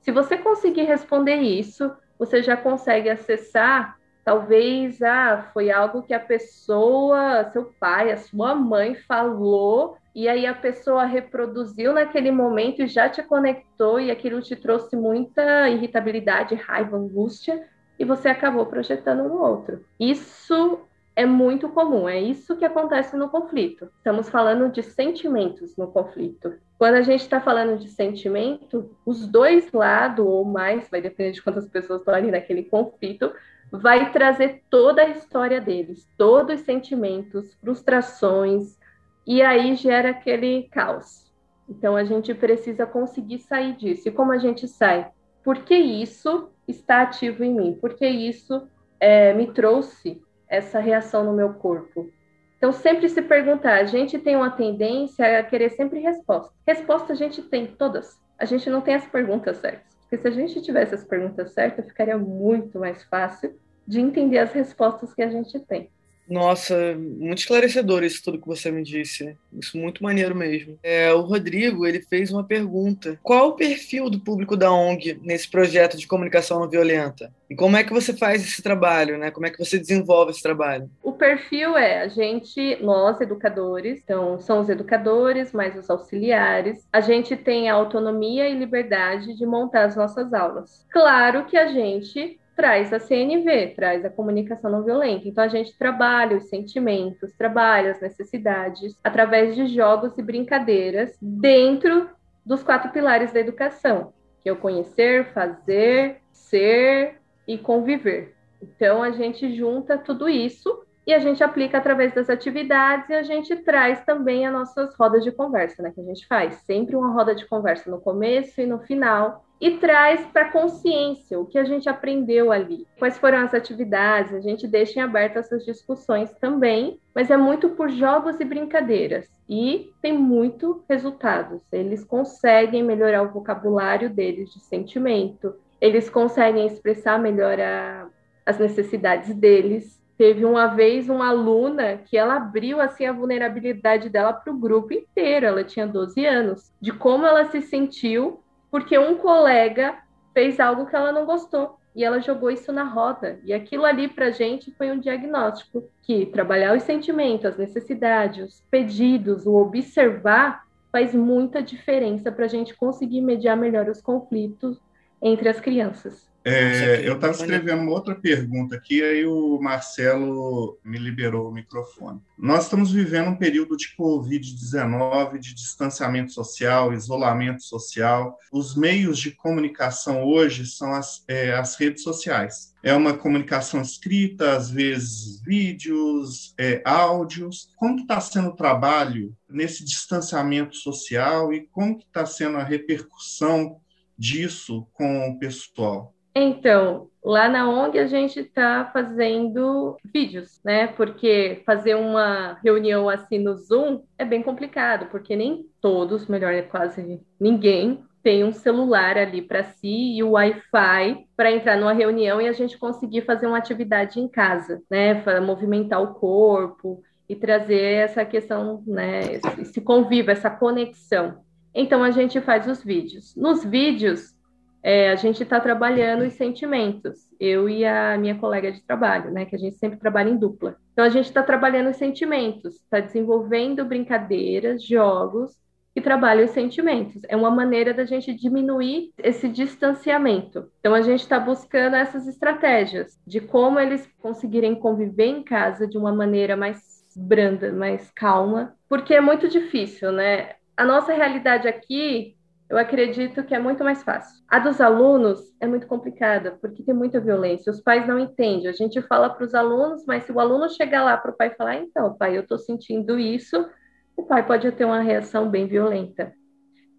[0.00, 6.21] Se você conseguir responder isso, você já consegue acessar Talvez ah, foi algo que a
[6.21, 12.87] pessoa, seu pai, a sua mãe falou, e aí a pessoa reproduziu naquele momento e
[12.87, 17.67] já te conectou, e aquilo te trouxe muita irritabilidade, raiva, angústia,
[17.99, 19.85] e você acabou projetando no outro.
[19.99, 20.81] Isso
[21.15, 23.91] é muito comum, é isso que acontece no conflito.
[23.99, 26.55] Estamos falando de sentimentos no conflito.
[26.79, 31.43] Quando a gente está falando de sentimento, os dois lados ou mais, vai depender de
[31.43, 33.31] quantas pessoas estão ali naquele conflito,
[33.71, 38.79] vai trazer toda a história deles, todos os sentimentos, frustrações,
[39.27, 41.31] e aí gera aquele caos.
[41.69, 44.09] Então a gente precisa conseguir sair disso.
[44.09, 45.11] E como a gente sai?
[45.45, 47.79] Por que isso está ativo em mim?
[47.81, 48.67] Por que isso
[48.99, 52.11] é, me trouxe essa reação no meu corpo?
[52.59, 56.53] Então, sempre se perguntar, a gente tem uma tendência a querer sempre resposta.
[56.67, 58.21] Resposta a gente tem, todas.
[58.39, 59.97] A gente não tem as perguntas certas.
[60.01, 63.59] Porque se a gente tivesse as perguntas certas, ficaria muito mais fácil
[63.90, 65.90] de entender as respostas que a gente tem.
[66.31, 69.37] Nossa, muito esclarecedor isso tudo que você me disse.
[69.53, 70.79] Isso muito maneiro mesmo.
[70.81, 73.18] É, o Rodrigo, ele fez uma pergunta.
[73.20, 77.33] Qual o perfil do público da ONG nesse projeto de comunicação não violenta?
[77.50, 79.33] E como é que você faz esse trabalho, né?
[79.33, 80.88] Como é que você desenvolve esse trabalho?
[81.03, 86.87] O perfil é a gente, nós educadores, então são os educadores, mais os auxiliares.
[86.92, 90.87] A gente tem a autonomia e liberdade de montar as nossas aulas.
[90.92, 95.27] Claro que a gente traz a CNV, traz a comunicação não violenta.
[95.27, 102.11] Então a gente trabalha os sentimentos, trabalha as necessidades através de jogos e brincadeiras dentro
[102.44, 107.16] dos quatro pilares da educação, que é o conhecer, fazer, ser
[107.49, 108.35] e conviver.
[108.61, 113.25] Então a gente junta tudo isso e a gente aplica através das atividades e a
[113.25, 115.90] gente traz também as nossas rodas de conversa, né?
[115.92, 119.73] Que a gente faz sempre uma roda de conversa no começo e no final e
[119.73, 124.68] traz para consciência o que a gente aprendeu ali, quais foram as atividades, a gente
[124.68, 130.16] deixa em aberto essas discussões também, mas é muito por jogos e brincadeiras e tem
[130.16, 131.61] muito resultados.
[131.73, 138.07] Eles conseguem melhorar o vocabulário deles de sentimento, eles conseguem expressar melhor a,
[138.46, 140.00] as necessidades deles.
[140.21, 144.93] Teve uma vez uma aluna que ela abriu assim a vulnerabilidade dela para o grupo
[144.93, 145.47] inteiro.
[145.47, 149.97] Ela tinha 12 anos, de como ela se sentiu porque um colega
[150.35, 153.41] fez algo que ela não gostou e ela jogou isso na roda.
[153.47, 158.61] E aquilo ali para gente foi um diagnóstico que trabalhar os sentimentos, as necessidades, os
[158.71, 164.79] pedidos, o observar faz muita diferença para a gente conseguir mediar melhor os conflitos
[165.23, 166.30] entre as crianças.
[166.51, 172.21] É, eu estava escrevendo uma outra pergunta aqui, aí o Marcelo me liberou o microfone.
[172.39, 178.37] Nós estamos vivendo um período de Covid-19, de distanciamento social, isolamento social.
[178.53, 182.75] Os meios de comunicação hoje são as, é, as redes sociais.
[182.83, 187.69] É uma comunicação escrita, às vezes vídeos, é, áudios.
[187.77, 193.81] Como está sendo o trabalho nesse distanciamento social e como está sendo a repercussão
[194.19, 196.15] disso com o pessoal?
[196.35, 200.87] Então, lá na ONG a gente está fazendo vídeos, né?
[200.87, 206.62] Porque fazer uma reunião assim no Zoom é bem complicado, porque nem todos, melhor é
[206.62, 212.40] quase ninguém, tem um celular ali para si e o Wi-Fi para entrar numa reunião
[212.40, 215.14] e a gente conseguir fazer uma atividade em casa, né?
[215.14, 219.21] Para movimentar o corpo e trazer essa questão, né?
[219.59, 221.40] Esse convívio, essa conexão.
[221.75, 223.35] Então a gente faz os vídeos.
[223.37, 224.35] Nos vídeos
[224.83, 229.45] é, a gente está trabalhando os sentimentos, eu e a minha colega de trabalho, né?
[229.45, 230.77] Que a gente sempre trabalha em dupla.
[230.93, 235.59] Então a gente está trabalhando os sentimentos, está desenvolvendo brincadeiras, jogos
[235.95, 237.21] que trabalham os sentimentos.
[237.29, 240.71] É uma maneira da gente diminuir esse distanciamento.
[240.79, 245.99] Então a gente está buscando essas estratégias de como eles conseguirem conviver em casa de
[245.99, 246.79] uma maneira mais
[247.16, 250.55] branda, mais calma, porque é muito difícil, né?
[250.77, 252.37] A nossa realidade aqui
[252.71, 254.45] eu acredito que é muito mais fácil.
[254.49, 257.69] A dos alunos é muito complicada, porque tem muita violência.
[257.69, 258.69] Os pais não entendem.
[258.69, 261.51] A gente fala para os alunos, mas se o aluno chegar lá para o pai
[261.51, 263.69] falar, então, pai, eu estou sentindo isso,
[264.17, 266.33] o pai pode ter uma reação bem violenta.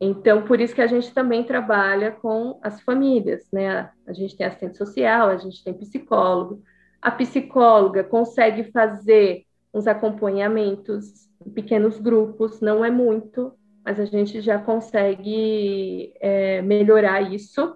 [0.01, 3.91] Então, por isso que a gente também trabalha com as famílias, né?
[4.05, 6.61] A gente tem assistente social, a gente tem psicólogo.
[7.01, 14.41] A psicóloga consegue fazer uns acompanhamentos em pequenos grupos, não é muito, mas a gente
[14.41, 17.75] já consegue é, melhorar isso.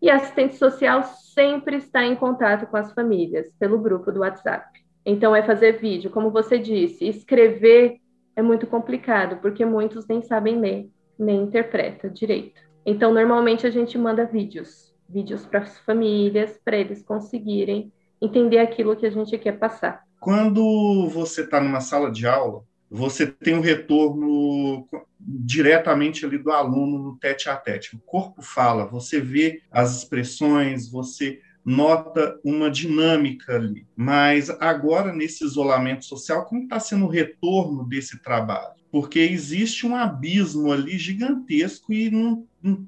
[0.00, 4.66] E assistente social sempre está em contato com as famílias pelo grupo do WhatsApp.
[5.04, 7.98] Então, é fazer vídeo, como você disse, escrever
[8.36, 12.60] é muito complicado, porque muitos nem sabem ler, nem interpretam direito.
[12.84, 18.96] Então, normalmente a gente manda vídeos, vídeos para as famílias, para eles conseguirem entender aquilo
[18.96, 20.02] que a gente quer passar.
[20.20, 24.88] Quando você está numa sala de aula, você tem um retorno
[25.20, 27.94] diretamente ali do aluno no tete a tete.
[27.94, 33.86] O corpo fala, você vê as expressões, você nota uma dinâmica ali.
[33.94, 38.74] Mas agora, nesse isolamento social, como está sendo o retorno desse trabalho?
[38.90, 42.44] Porque existe um abismo ali gigantesco e não,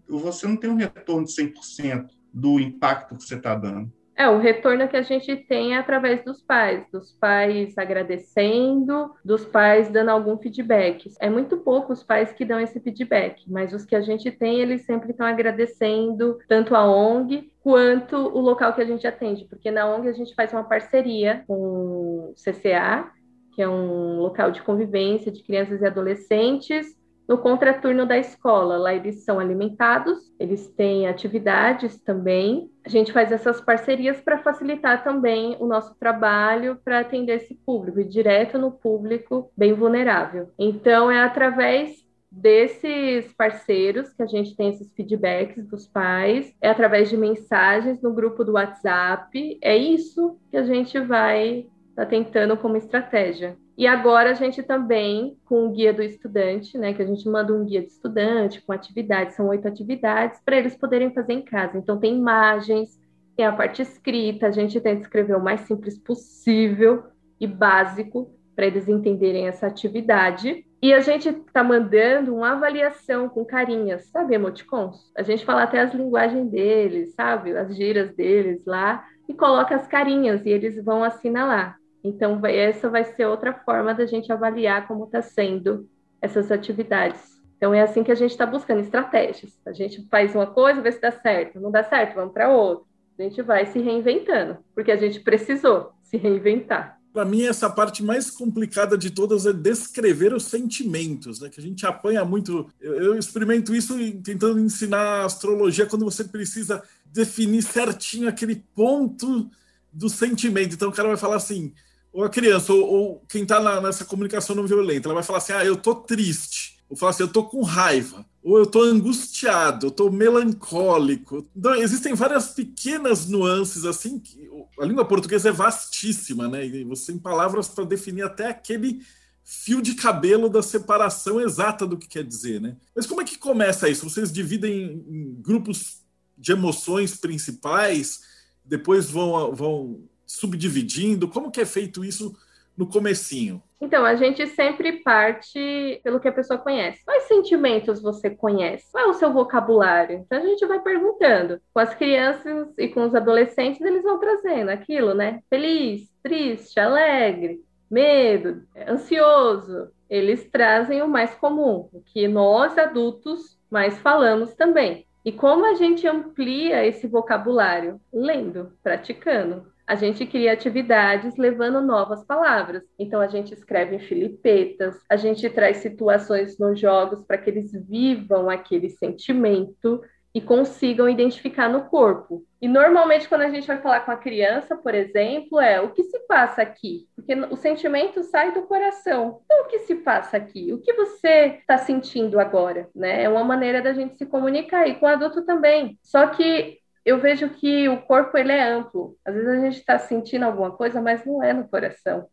[0.09, 3.93] você não tem um retorno de 100% do impacto que você está dando.
[4.15, 9.45] É, o retorno que a gente tem é através dos pais, dos pais agradecendo, dos
[9.45, 11.11] pais dando algum feedback.
[11.19, 14.61] É muito pouco os pais que dão esse feedback, mas os que a gente tem,
[14.61, 19.71] eles sempre estão agradecendo tanto a ONG quanto o local que a gente atende, porque
[19.71, 23.11] na ONG a gente faz uma parceria com o CCA,
[23.55, 26.97] que é um local de convivência de crianças e adolescentes,
[27.29, 28.77] no contraturno da escola.
[28.77, 32.71] Lá eles são alimentados, eles têm atividades também.
[32.85, 38.01] A gente faz essas parcerias para facilitar também o nosso trabalho para atender esse público,
[38.01, 40.51] e direto no público bem vulnerável.
[40.59, 47.11] Então, é através desses parceiros que a gente tem esses feedbacks dos pais, é através
[47.11, 49.59] de mensagens no grupo do WhatsApp.
[49.61, 53.57] É isso que a gente vai estar tá tentando como estratégia.
[53.77, 57.55] E agora a gente também, com o guia do estudante, né, que a gente manda
[57.55, 61.79] um guia de estudante com atividades, são oito atividades, para eles poderem fazer em casa.
[61.79, 63.01] Então, tem imagens,
[63.37, 67.05] tem a parte escrita, a gente tenta escrever o mais simples possível
[67.41, 70.65] e básico para eles entenderem essa atividade.
[70.83, 75.11] E a gente está mandando uma avaliação com carinhas, sabe, emoticons?
[75.17, 79.87] A gente fala até as linguagens deles, sabe, as giras deles lá, e coloca as
[79.87, 81.79] carinhas e eles vão assinalar.
[82.05, 85.89] Então, essa vai ser outra forma da gente avaliar como está sendo
[86.21, 87.21] essas atividades.
[87.57, 89.57] Então, é assim que a gente está buscando estratégias.
[89.65, 91.61] A gente faz uma coisa, vê se dá certo.
[91.61, 92.85] Não dá certo, vamos para outra.
[93.19, 96.99] A gente vai se reinventando, porque a gente precisou se reinventar.
[97.13, 101.51] Para mim, essa parte mais complicada de todas é descrever os sentimentos, né?
[101.51, 102.69] Que a gente apanha muito.
[102.81, 109.51] Eu, eu experimento isso tentando ensinar astrologia quando você precisa definir certinho aquele ponto
[109.93, 110.75] do sentimento.
[110.75, 111.75] Então, o cara vai falar assim:
[112.13, 115.53] ou a criança, ou, ou quem está nessa comunicação não violenta, ela vai falar assim:
[115.53, 116.73] ah, eu tô triste.
[116.89, 118.27] Ou falar assim, eu tô com raiva.
[118.43, 121.49] Ou eu tô angustiado, eu tô melancólico.
[121.57, 124.47] Então, existem várias pequenas nuances assim que
[124.79, 126.67] a língua portuguesa é vastíssima, né?
[126.67, 129.01] E você tem palavras para definir até aquele
[129.43, 132.77] fio de cabelo da separação exata do que quer dizer, né?
[132.95, 134.09] Mas como é que começa isso?
[134.09, 136.03] Vocês dividem em grupos
[136.37, 138.21] de emoções principais,
[138.65, 141.29] depois vão, vão subdividindo?
[141.29, 142.35] Como que é feito isso
[142.77, 143.63] no comecinho?
[143.81, 147.05] Então, a gente sempre parte pelo que a pessoa conhece.
[147.05, 148.91] Quais sentimentos você conhece?
[148.93, 150.19] Qual é o seu vocabulário?
[150.19, 151.61] Então, a gente vai perguntando.
[151.75, 155.41] Com as crianças e com os adolescentes, eles vão trazendo aquilo, né?
[155.51, 159.89] Feliz, triste, alegre, medo, ansioso.
[160.09, 165.07] Eles trazem o mais comum, o que nós adultos mais falamos também.
[165.25, 168.01] E como a gente amplia esse vocabulário?
[168.13, 172.83] Lendo, praticando a gente cria atividades levando novas palavras.
[172.99, 177.73] Então, a gente escreve em filipetas, a gente traz situações nos jogos para que eles
[177.87, 180.01] vivam aquele sentimento
[180.35, 182.43] e consigam identificar no corpo.
[182.59, 186.05] E normalmente, quando a gente vai falar com a criança, por exemplo, é o que
[186.05, 187.07] se passa aqui?
[187.15, 189.43] Porque o sentimento sai do coração.
[189.45, 190.73] Então, o que se passa aqui?
[190.73, 192.89] O que você está sentindo agora?
[192.97, 193.25] Né?
[193.25, 195.99] É uma maneira da gente se comunicar e com o adulto também.
[196.03, 199.17] Só que eu vejo que o corpo ele é amplo.
[199.25, 202.29] Às vezes a gente está sentindo alguma coisa, mas não é no coração,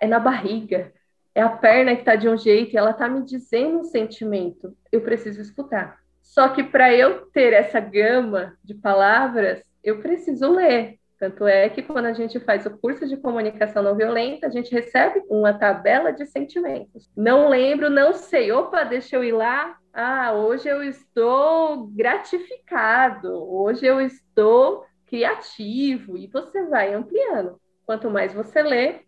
[0.00, 0.92] é na barriga.
[1.34, 4.76] É a perna que está de um jeito e ela está me dizendo um sentimento.
[4.90, 5.98] Eu preciso escutar.
[6.20, 10.98] Só que para eu ter essa gama de palavras, eu preciso ler.
[11.18, 14.72] Tanto é que quando a gente faz o curso de comunicação não violenta, a gente
[14.72, 17.10] recebe uma tabela de sentimentos.
[17.16, 18.52] Não lembro, não sei.
[18.52, 19.76] Opa, deixa eu ir lá.
[20.00, 23.32] Ah, hoje eu estou gratificado.
[23.32, 26.16] Hoje eu estou criativo.
[26.16, 27.60] E você vai ampliando.
[27.84, 29.00] Quanto mais você lê,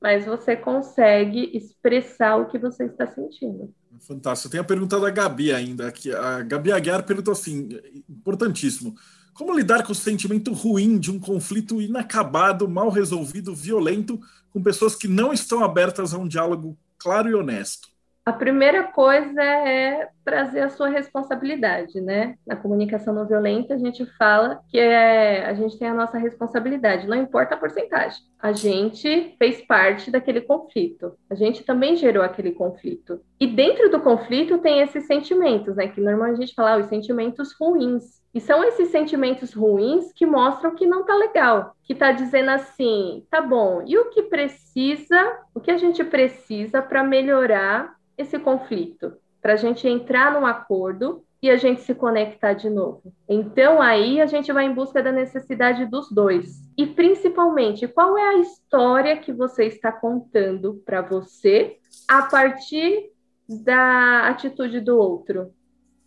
[0.00, 3.74] mais você consegue expressar o que você está sentindo.
[4.06, 4.52] Fantástico.
[4.52, 5.88] Tem a pergunta da Gabi ainda.
[5.88, 6.14] Aqui.
[6.14, 7.68] A Gabi Aguiar perguntou assim,
[8.08, 8.94] importantíssimo.
[9.34, 14.20] Como lidar com o sentimento ruim de um conflito inacabado, mal resolvido, violento,
[14.50, 17.95] com pessoas que não estão abertas a um diálogo claro e honesto?
[18.26, 22.36] A primeira coisa é trazer a sua responsabilidade, né?
[22.44, 27.06] Na comunicação não violenta, a gente fala que é, a gente tem a nossa responsabilidade,
[27.06, 28.20] não importa a porcentagem.
[28.42, 33.20] A gente fez parte daquele conflito, a gente também gerou aquele conflito.
[33.38, 35.86] E dentro do conflito tem esses sentimentos, né?
[35.86, 38.20] Que normalmente a gente fala ah, os sentimentos ruins.
[38.34, 43.24] E são esses sentimentos ruins que mostram que não tá legal, que tá dizendo assim,
[43.30, 49.12] tá bom, e o que precisa, o que a gente precisa para melhorar esse conflito,
[49.40, 53.12] para a gente entrar num acordo e a gente se conectar de novo.
[53.28, 56.62] Então aí a gente vai em busca da necessidade dos dois.
[56.76, 61.76] E principalmente, qual é a história que você está contando para você
[62.08, 63.10] a partir
[63.48, 65.52] da atitude do outro?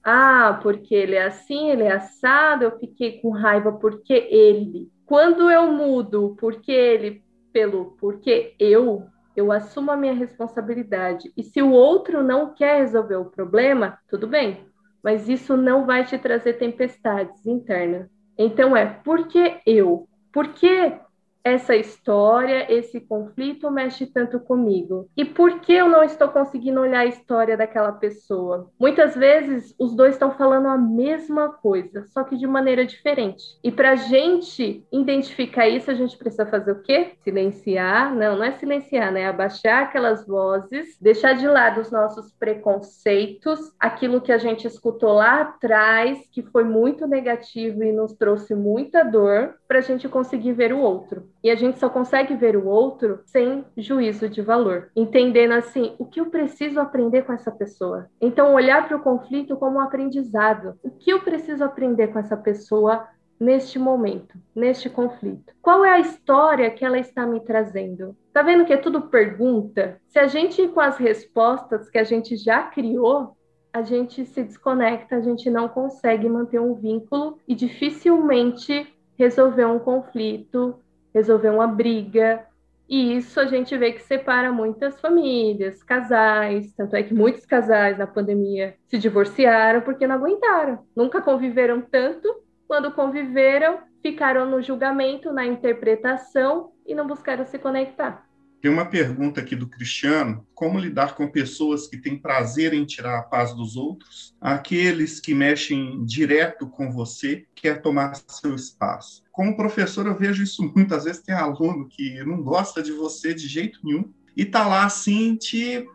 [0.04, 4.90] Ah, porque ele é assim, ele é assado, eu fiquei com raiva porque ele.
[5.06, 11.32] Quando eu mudo porque ele pelo porque eu, eu assumo a minha responsabilidade.
[11.36, 14.66] E se o outro não quer resolver o problema, tudo bem,
[15.04, 18.10] mas isso não vai te trazer tempestades internas.
[18.38, 20.08] Então é por que eu?
[20.32, 20.94] Por que
[21.44, 25.10] essa história, esse conflito mexe tanto comigo?
[25.16, 28.70] E por que eu não estou conseguindo olhar a história daquela pessoa?
[28.80, 33.44] Muitas vezes os dois estão falando a mesma coisa, só que de maneira diferente.
[33.64, 37.14] E para a gente identificar isso, a gente precisa fazer o quê?
[37.24, 38.14] Silenciar?
[38.14, 39.28] Não, não é silenciar, né?
[39.28, 45.42] Abaixar aquelas vozes, deixar de lado os nossos preconceitos, aquilo que a gente escutou lá
[45.42, 50.74] atrás, que foi muito negativo e nos trouxe muita dor, para a gente conseguir ver
[50.74, 51.30] o outro.
[51.44, 56.06] E a gente só consegue ver o outro sem juízo de valor, entendendo assim, o
[56.06, 58.10] que eu preciso aprender com essa pessoa.
[58.20, 60.74] Então, olhar para o conflito como um aprendizado.
[60.82, 63.08] O que eu preciso aprender com essa pessoa
[63.40, 65.54] neste momento, neste conflito?
[65.62, 68.18] Qual é a história que ela está me trazendo?
[68.34, 70.02] Tá vendo que é tudo pergunta?
[70.08, 73.38] Se a gente com as respostas que a gente já criou,
[73.72, 79.80] a gente se desconecta, a gente não consegue manter um vínculo e dificilmente resolver um
[79.80, 80.80] conflito
[81.14, 82.46] resolver uma briga.
[82.88, 86.74] E isso a gente vê que separa muitas famílias, casais.
[86.74, 90.80] Tanto é que muitos casais na pandemia se divorciaram porque não aguentaram.
[90.96, 92.28] Nunca conviveram tanto.
[92.68, 98.28] Quando conviveram, ficaram no julgamento, na interpretação e não buscaram se conectar.
[98.62, 103.20] Tem uma pergunta aqui do Cristiano: como lidar com pessoas que têm prazer em tirar
[103.20, 109.24] a paz dos outros, aqueles que mexem direto com você, quer tomar seu espaço?
[109.32, 111.22] Como professor, eu vejo isso muitas vezes.
[111.22, 115.86] Tem aluno que não gosta de você de jeito nenhum e tá lá assim te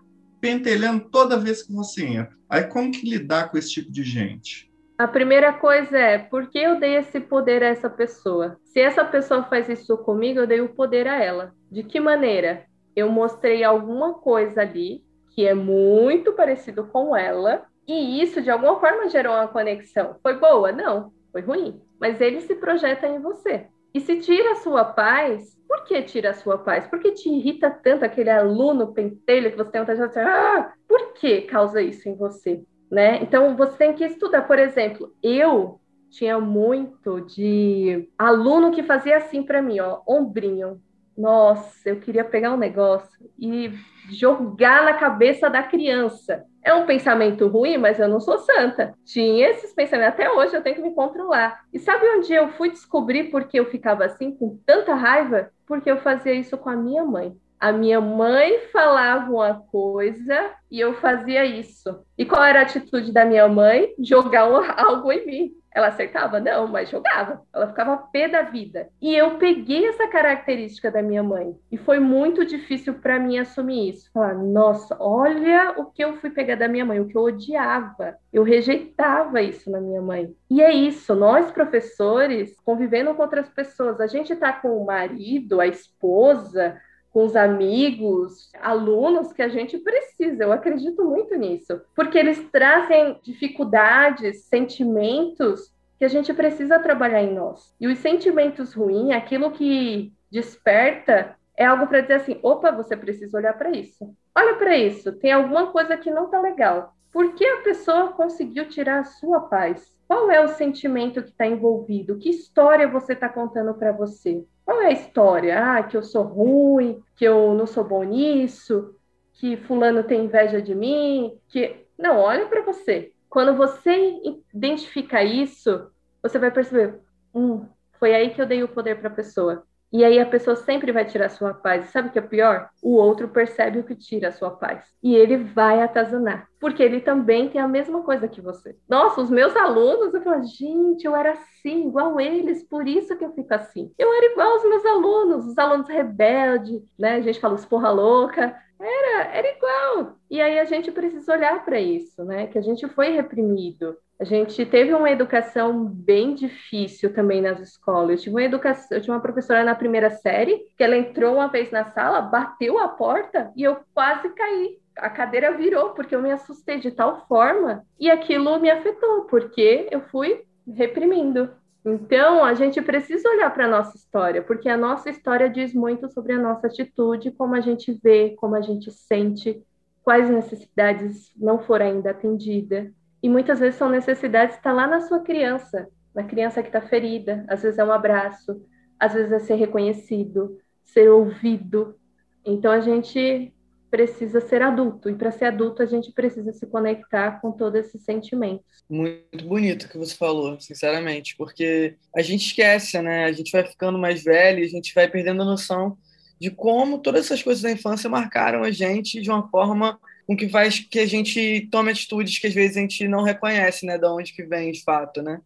[0.40, 2.36] pentelhando toda vez que você entra.
[2.48, 4.70] Aí como que lidar com esse tipo de gente?
[4.96, 8.56] A primeira coisa é, por que eu dei esse poder a essa pessoa?
[8.64, 11.52] Se essa pessoa faz isso comigo, eu dei o poder a ela.
[11.68, 12.64] De que maneira?
[12.94, 18.78] Eu mostrei alguma coisa ali que é muito parecido com ela, e isso de alguma
[18.78, 20.14] forma gerou uma conexão.
[20.22, 20.70] Foi boa?
[20.70, 21.82] Não, foi ruim.
[22.00, 23.66] Mas ele se projeta em você.
[23.92, 26.86] E se tira a sua paz, por que tira a sua paz?
[26.86, 30.72] Por que te irrita tanto aquele aluno pentelho que você tem vontade de dizer, ah,
[30.86, 32.62] por que causa isso em você?
[32.90, 33.22] Né?
[33.22, 35.80] Então você tem que estudar, por exemplo, eu
[36.10, 40.80] tinha muito de aluno que fazia assim para mim, ó, ombrinho.
[41.16, 43.72] Nossa, eu queria pegar um negócio e
[44.10, 46.44] jogar na cabeça da criança.
[46.62, 48.94] É um pensamento ruim, mas eu não sou santa.
[49.04, 50.14] Tinha esses pensamentos.
[50.14, 51.62] Até hoje eu tenho que me controlar.
[51.72, 55.50] E sabe onde eu fui descobrir por que eu ficava assim, com tanta raiva?
[55.66, 57.36] Porque eu fazia isso com a minha mãe.
[57.58, 62.04] A minha mãe falava uma coisa e eu fazia isso.
[62.18, 63.94] E qual era a atitude da minha mãe?
[63.98, 64.42] Jogar
[64.78, 65.64] algo em mim.
[65.74, 66.38] Ela acertava?
[66.38, 67.42] Não, mas jogava.
[67.52, 68.88] Ela ficava pé da vida.
[69.02, 71.56] E eu peguei essa característica da minha mãe.
[71.70, 74.08] E foi muito difícil para mim assumir isso.
[74.12, 78.16] Falar, nossa, olha o que eu fui pegar da minha mãe, o que eu odiava.
[78.32, 80.32] Eu rejeitava isso na minha mãe.
[80.48, 85.60] E é isso, nós professores, convivendo com outras pessoas, a gente tá com o marido,
[85.60, 86.80] a esposa,
[87.14, 90.42] com os amigos, alunos que a gente precisa.
[90.42, 97.32] Eu acredito muito nisso, porque eles trazem dificuldades, sentimentos que a gente precisa trabalhar em
[97.32, 97.72] nós.
[97.80, 103.38] E os sentimentos ruins, aquilo que desperta, é algo para dizer assim: opa, você precisa
[103.38, 104.12] olhar para isso.
[104.34, 106.96] Olha para isso, tem alguma coisa que não está legal.
[107.12, 109.93] Por que a pessoa conseguiu tirar a sua paz?
[110.14, 112.16] Qual é o sentimento que está envolvido?
[112.16, 114.46] Que história você está contando para você?
[114.64, 115.58] Qual é a história?
[115.58, 118.94] Ah, que eu sou ruim, que eu não sou bom nisso,
[119.32, 123.12] que fulano tem inveja de mim, que não, olha para você.
[123.28, 124.20] Quando você
[124.54, 125.90] identifica isso,
[126.22, 127.00] você vai perceber,
[127.34, 127.66] hum,
[127.98, 129.66] foi aí que eu dei o poder para a pessoa.
[129.94, 131.84] E aí a pessoa sempre vai tirar sua paz.
[131.84, 132.68] E sabe o que é pior?
[132.82, 134.84] O outro percebe o que tira a sua paz.
[135.00, 136.48] E ele vai atazanar.
[136.58, 138.76] Porque ele também tem a mesma coisa que você.
[138.88, 143.24] Nossa, os meus alunos, eu falo, gente, eu era assim, igual eles, por isso que
[143.24, 143.92] eu fico assim.
[143.96, 147.14] Eu era igual aos meus alunos, os alunos rebeldes, né?
[147.14, 148.52] A gente fala os porra louca.
[148.80, 150.16] Era, era igual.
[150.28, 152.48] E aí a gente precisa olhar para isso, né?
[152.48, 153.96] Que a gente foi reprimido.
[154.24, 158.08] A gente teve uma educação bem difícil também nas escolas.
[158.08, 161.48] Eu tive uma educação, eu tive uma professora na primeira série que ela entrou uma
[161.48, 164.78] vez na sala, bateu a porta e eu quase caí.
[164.96, 169.88] A cadeira virou porque eu me assustei de tal forma e aquilo me afetou porque
[169.90, 171.50] eu fui reprimindo.
[171.84, 176.08] Então, a gente precisa olhar para a nossa história, porque a nossa história diz muito
[176.08, 179.62] sobre a nossa atitude, como a gente vê, como a gente sente,
[180.02, 183.03] quais necessidades não foram ainda atendidas.
[183.24, 186.68] E muitas vezes são necessidades que estão tá lá na sua criança, na criança que
[186.68, 187.42] está ferida.
[187.48, 188.62] Às vezes é um abraço,
[189.00, 191.98] às vezes é ser reconhecido, ser ouvido.
[192.44, 193.50] Então a gente
[193.90, 195.08] precisa ser adulto.
[195.08, 198.66] E para ser adulto, a gente precisa se conectar com todos esses sentimentos.
[198.90, 203.24] Muito bonito o que você falou, sinceramente, porque a gente esquece, né?
[203.24, 205.96] A gente vai ficando mais velho, a gente vai perdendo a noção
[206.38, 210.48] de como todas essas coisas da infância marcaram a gente de uma forma com que
[210.48, 214.06] faz que a gente tome atitudes que às vezes a gente não reconhece, né, de
[214.06, 215.40] onde que vem de fato, né?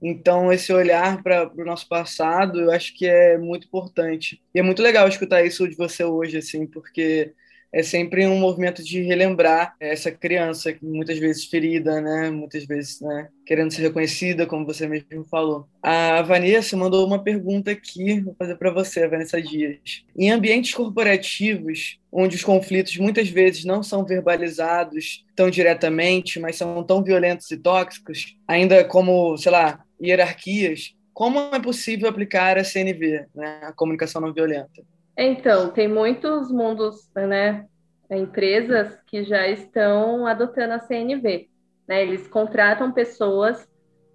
[0.00, 4.42] Então esse olhar para o nosso passado, eu acho que é muito importante.
[4.54, 7.32] E é muito legal escutar isso de você hoje, assim, porque
[7.72, 12.30] é sempre um movimento de relembrar essa criança, muitas vezes ferida, né?
[12.30, 13.28] Muitas vezes, né?
[13.46, 15.66] Querendo ser reconhecida, como você mesmo falou.
[15.82, 20.04] A Vanessa mandou uma pergunta aqui, vou fazer para você, Vanessa Dias.
[20.14, 26.84] Em ambientes corporativos, onde os conflitos muitas vezes não são verbalizados tão diretamente, mas são
[26.84, 33.26] tão violentos e tóxicos, ainda como, sei lá, hierarquias, como é possível aplicar a CNV,
[33.34, 33.60] né?
[33.62, 34.82] A comunicação não violenta?
[35.16, 37.66] Então, tem muitos mundos, né,
[38.10, 41.48] empresas que já estão adotando a CNV.
[41.86, 42.02] Né?
[42.02, 43.68] Eles contratam pessoas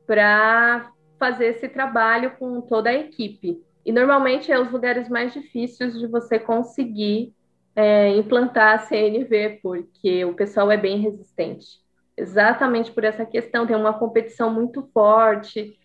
[0.06, 3.62] para fazer esse trabalho com toda a equipe.
[3.86, 7.34] E normalmente é os lugares mais difíceis de você conseguir
[7.76, 11.80] é, implantar a CNV, porque o pessoal é bem resistente.
[12.16, 15.78] Exatamente por essa questão, tem uma competição muito forte,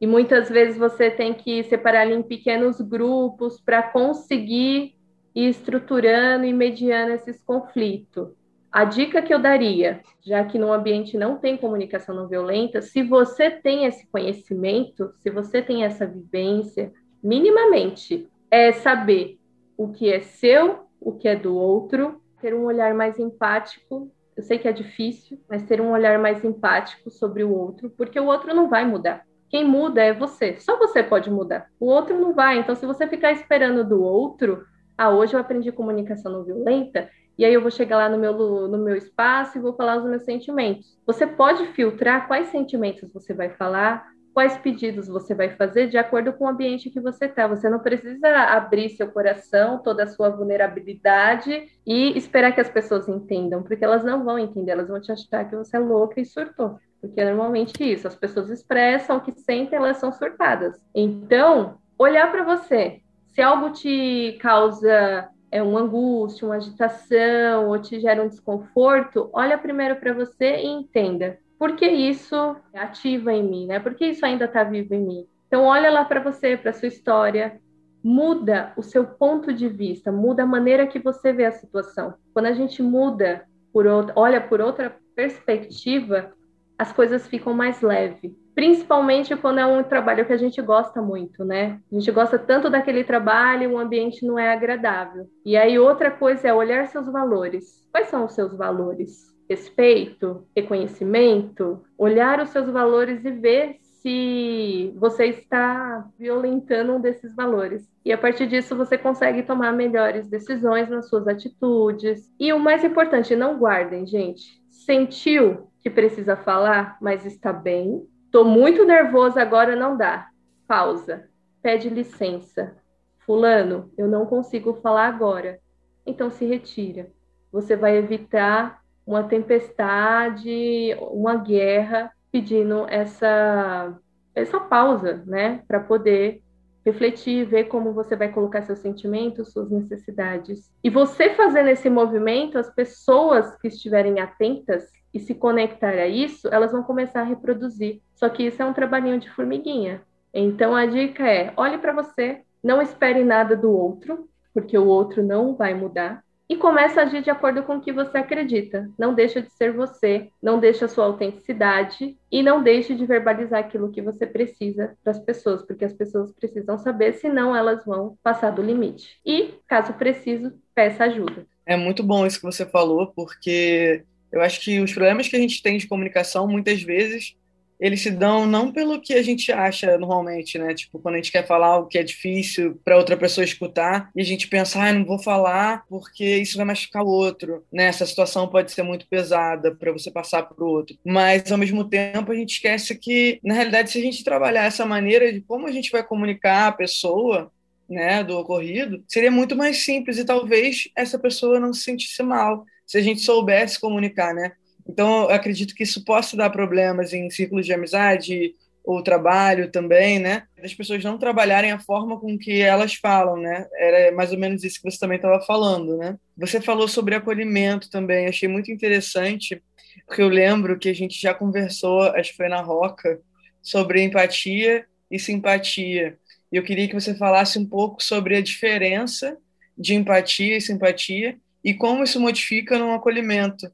[0.00, 4.94] e muitas vezes você tem que separar ali em pequenos grupos para conseguir
[5.34, 8.28] ir estruturando e mediando esses conflitos.
[8.70, 13.02] A dica que eu daria, já que no ambiente não tem comunicação não violenta, se
[13.02, 16.92] você tem esse conhecimento, se você tem essa vivência,
[17.22, 19.38] minimamente, é saber
[19.76, 24.10] o que é seu, o que é do outro, ter um olhar mais empático.
[24.36, 28.20] Eu sei que é difícil, mas ter um olhar mais empático sobre o outro, porque
[28.20, 29.27] o outro não vai mudar.
[29.48, 30.56] Quem muda é você.
[30.60, 31.66] Só você pode mudar.
[31.80, 32.58] O outro não vai.
[32.58, 34.64] Então, se você ficar esperando do outro,
[34.96, 38.32] ah, hoje eu aprendi comunicação não violenta, e aí eu vou chegar lá no meu,
[38.68, 40.98] no meu espaço e vou falar os meus sentimentos.
[41.06, 46.32] Você pode filtrar quais sentimentos você vai falar, quais pedidos você vai fazer de acordo
[46.32, 47.46] com o ambiente que você está.
[47.46, 53.08] Você não precisa abrir seu coração, toda a sua vulnerabilidade e esperar que as pessoas
[53.08, 56.24] entendam, porque elas não vão entender, elas vão te achar que você é louca e
[56.24, 56.78] surtou.
[57.00, 60.80] Porque é normalmente isso, as pessoas expressam o que sentem, elas são surtadas.
[60.94, 63.00] Então, olhar para você.
[63.28, 69.56] Se algo te causa é uma angústia, uma agitação ou te gera um desconforto, olha
[69.56, 73.80] primeiro para você e entenda por que isso ativa em mim, né?
[73.80, 75.26] Por que isso ainda está vivo em mim?
[75.46, 77.60] Então olha lá para você, para sua história,
[78.02, 82.14] muda o seu ponto de vista, muda a maneira que você vê a situação.
[82.32, 86.32] Quando a gente muda por outra, olha por outra perspectiva,
[86.78, 88.32] as coisas ficam mais leves.
[88.54, 91.80] Principalmente quando é um trabalho que a gente gosta muito, né?
[91.90, 95.26] A gente gosta tanto daquele trabalho, o ambiente não é agradável.
[95.44, 97.84] E aí outra coisa é olhar seus valores.
[97.90, 99.36] Quais são os seus valores?
[99.48, 107.88] Respeito, reconhecimento, olhar os seus valores e ver se você está violentando um desses valores.
[108.04, 112.32] E a partir disso você consegue tomar melhores decisões nas suas atitudes.
[112.38, 114.62] E o mais importante, não guardem, gente.
[114.70, 120.28] Sentiu que precisa falar, mas está bem, Tô muito nervoso agora, não dá.
[120.66, 121.28] Pausa.
[121.62, 122.76] Pede licença.
[123.20, 125.58] Fulano, eu não consigo falar agora.
[126.04, 127.10] Então se retira.
[127.50, 133.98] Você vai evitar uma tempestade, uma guerra, pedindo essa
[134.34, 136.40] essa pausa, né, para poder
[136.84, 140.70] refletir, ver como você vai colocar seus sentimentos, suas necessidades.
[140.84, 146.48] E você fazendo esse movimento, as pessoas que estiverem atentas e se conectar a isso,
[146.48, 148.00] elas vão começar a reproduzir.
[148.14, 150.02] Só que isso é um trabalhinho de formiguinha.
[150.32, 155.22] Então a dica é: olhe para você, não espere nada do outro, porque o outro
[155.22, 156.22] não vai mudar.
[156.48, 158.90] E comece a agir de acordo com o que você acredita.
[158.98, 163.60] Não deixa de ser você, não deixa a sua autenticidade e não deixe de verbalizar
[163.60, 168.16] aquilo que você precisa para as pessoas, porque as pessoas precisam saber, senão elas vão
[168.22, 169.20] passar do limite.
[169.26, 171.46] E, caso preciso, peça ajuda.
[171.66, 174.02] É muito bom isso que você falou, porque
[174.32, 177.34] eu acho que os problemas que a gente tem de comunicação, muitas vezes,
[177.80, 180.74] eles se dão não pelo que a gente acha normalmente, né?
[180.74, 184.20] Tipo, quando a gente quer falar algo que é difícil para outra pessoa escutar e
[184.20, 187.84] a gente pensa, ah, não vou falar porque isso vai machucar o outro, né?
[187.84, 190.96] Essa situação pode ser muito pesada para você passar para o outro.
[191.04, 194.84] Mas, ao mesmo tempo, a gente esquece que, na realidade, se a gente trabalhar essa
[194.84, 197.50] maneira de como a gente vai comunicar a pessoa,
[197.88, 202.66] né, do ocorrido, seria muito mais simples e talvez essa pessoa não se sentisse mal
[202.88, 204.52] se a gente soubesse comunicar, né?
[204.88, 210.18] Então, eu acredito que isso possa dar problemas em círculos de amizade ou trabalho também,
[210.18, 210.44] né?
[210.64, 213.66] As pessoas não trabalharem a forma com que elas falam, né?
[213.74, 216.16] Era mais ou menos isso que você também estava falando, né?
[216.38, 219.62] Você falou sobre acolhimento também, achei muito interessante,
[220.06, 223.20] porque eu lembro que a gente já conversou, acho que foi na Roca,
[223.60, 226.16] sobre empatia e simpatia.
[226.50, 229.36] E eu queria que você falasse um pouco sobre a diferença
[229.76, 233.70] de empatia e simpatia e como isso modifica no acolhimento,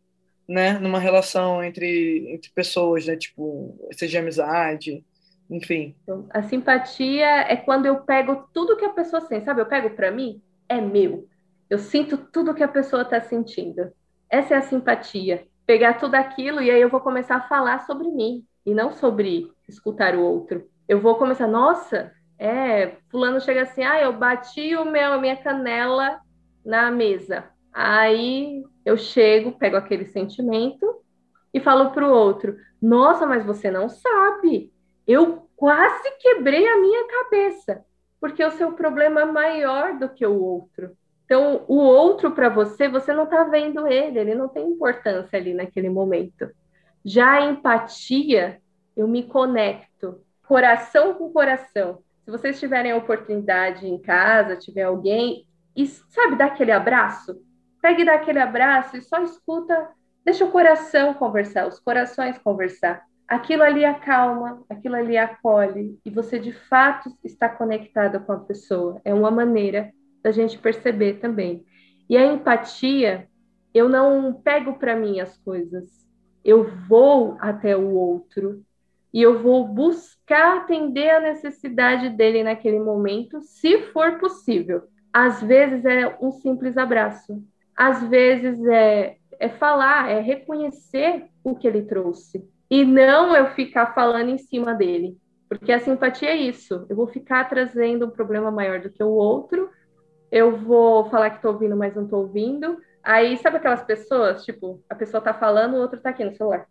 [0.49, 5.05] né, numa relação entre, entre pessoas, né, tipo, seja amizade,
[5.51, 5.95] enfim.
[6.03, 9.61] Então, a simpatia é quando eu pego tudo que a pessoa sente, sabe?
[9.61, 11.29] Eu pego para mim, é meu.
[11.69, 13.93] Eu sinto tudo que a pessoa está sentindo.
[14.29, 15.47] Essa é a simpatia.
[15.67, 19.51] Pegar tudo aquilo e aí eu vou começar a falar sobre mim e não sobre
[19.69, 20.69] escutar o outro.
[20.89, 25.37] Eu vou começar, nossa, é, fulano chega assim, ah, eu bati o meu, a minha
[25.37, 26.21] canela
[26.65, 27.45] na mesa.
[27.75, 31.03] Aí eu chego, pego aquele sentimento
[31.53, 34.73] e falo para o outro: Nossa, mas você não sabe.
[35.05, 37.85] Eu quase quebrei a minha cabeça,
[38.21, 40.97] porque o seu problema é maior do que o outro.
[41.25, 45.53] Então, o outro para você, você não está vendo ele, ele não tem importância ali
[45.53, 46.49] naquele momento.
[47.05, 48.61] Já a empatia,
[48.97, 51.99] eu me conecto, coração com coração.
[52.25, 55.47] Se vocês tiverem a oportunidade em casa, tiver alguém,
[55.77, 57.43] e sabe, dar aquele abraço,
[57.85, 59.91] Pegue e dá aquele abraço e só escuta,
[60.25, 63.05] deixa o coração conversar, os corações conversar.
[63.29, 69.03] Aquilo ali acalma, aquilo ali acolhe e você de fato está conectada com a pessoa.
[69.05, 71.63] É uma maneira da gente perceber também.
[72.09, 73.29] E a empatia,
[73.75, 76.09] eu não pego para mim as coisas.
[76.43, 78.65] Eu vou até o outro
[79.13, 84.85] e eu vou buscar atender a necessidade dele naquele momento, se for possível.
[85.13, 87.45] Às vezes é um simples abraço,
[87.77, 92.49] às vezes é, é falar, é reconhecer o que ele trouxe.
[92.71, 95.17] E não eu ficar falando em cima dele.
[95.49, 96.87] Porque a simpatia é isso.
[96.89, 99.71] Eu vou ficar trazendo um problema maior do que o outro.
[100.31, 102.79] Eu vou falar que estou ouvindo, mas não estou ouvindo.
[103.03, 104.45] Aí, sabe aquelas pessoas?
[104.45, 106.67] Tipo, a pessoa está falando, o outro está aqui no celular.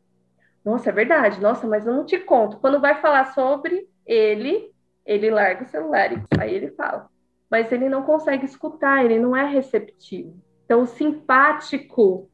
[0.66, 1.40] Nossa, é verdade.
[1.40, 2.58] Nossa, mas eu não te conto.
[2.58, 4.72] Quando vai falar sobre ele,
[5.06, 7.08] ele larga o celular e aí ele fala.
[7.50, 10.36] Mas ele não consegue escutar, ele não é receptivo.
[10.74, 12.32] Então, o simpático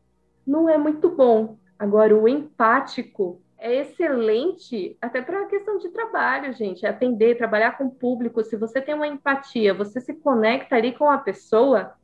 [0.47, 1.57] não é muito bom.
[1.77, 6.85] Agora, o empático é excelente até para a questão de trabalho, gente.
[6.85, 8.41] É atender, trabalhar com o público.
[8.41, 11.95] Se você tem uma empatia, você se conecta ali com a pessoa,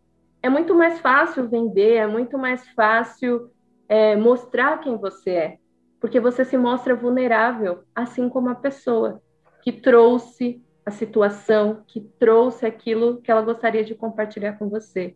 [0.43, 3.49] é muito mais fácil vender, é muito mais fácil
[3.87, 5.57] é, mostrar quem você é,
[6.01, 9.21] porque você se mostra vulnerável, assim como a pessoa
[9.63, 15.15] que trouxe a situação, que trouxe aquilo que ela gostaria de compartilhar com você.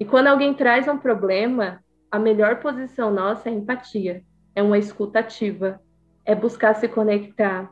[0.00, 4.22] E quando alguém traz um problema, a melhor posição nossa é empatia,
[4.54, 5.80] é uma escutativa,
[6.24, 7.70] é buscar se conectar,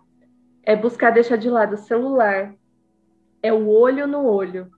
[0.63, 2.55] é buscar deixar de lado o celular,
[3.43, 4.71] é o olho no olho.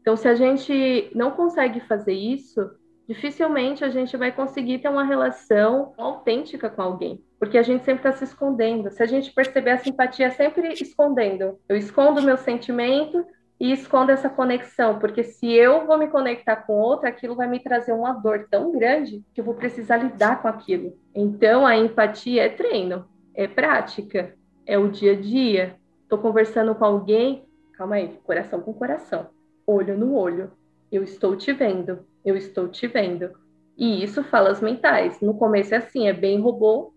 [0.00, 2.70] Então, se a gente não consegue fazer isso,
[3.08, 8.08] dificilmente a gente vai conseguir ter uma relação autêntica com alguém, porque a gente sempre
[8.08, 8.90] está se escondendo.
[8.90, 13.26] Se a gente perceber a simpatia é sempre escondendo, eu escondo meu sentimento
[13.60, 17.60] e escondo essa conexão, porque se eu vou me conectar com outra, aquilo vai me
[17.60, 20.96] trazer uma dor tão grande que eu vou precisar lidar com aquilo.
[21.14, 23.04] Então, a empatia é treino,
[23.34, 24.34] é prática,
[24.66, 25.76] é o dia a dia.
[26.02, 27.44] Estou conversando com alguém,
[27.74, 29.28] calma aí, coração com coração,
[29.66, 30.50] olho no olho.
[30.90, 33.30] Eu estou te vendo, eu estou te vendo.
[33.76, 35.20] E isso falas mentais.
[35.20, 36.94] No começo é assim, é bem robô,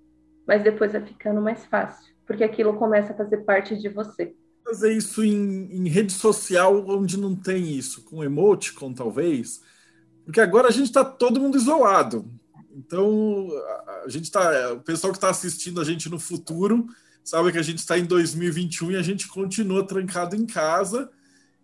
[0.47, 4.33] mas depois vai ficando mais fácil, porque aquilo começa a fazer parte de você.
[4.63, 9.61] Fazer isso em, em rede social onde não tem isso, com emoticon talvez,
[10.25, 12.25] porque agora a gente está todo mundo isolado.
[12.75, 13.49] Então,
[14.03, 16.87] a gente tá, o pessoal que está assistindo a gente no futuro
[17.23, 21.09] sabe que a gente está em 2021 e a gente continua trancado em casa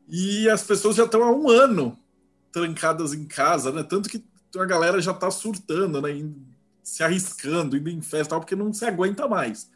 [0.08, 1.98] e as pessoas já estão há um ano
[2.52, 3.84] trancadas em casa, né?
[3.84, 4.24] Tanto que
[4.58, 6.10] a galera já está surtando, né?
[6.84, 9.70] Se arriscando, indo em festa, porque não se aguenta mais.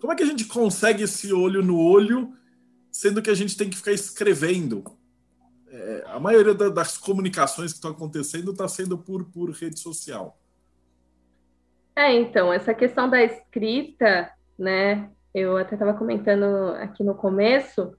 [0.00, 2.32] Como é que a gente consegue esse olho no olho,
[2.96, 4.82] sendo que a gente tem que ficar escrevendo?
[5.68, 10.38] É, a maioria da, das comunicações que estão acontecendo está sendo por, por rede social.
[11.94, 15.10] É, então, essa questão da escrita, né?
[15.34, 16.44] Eu até estava comentando
[16.76, 17.92] aqui no começo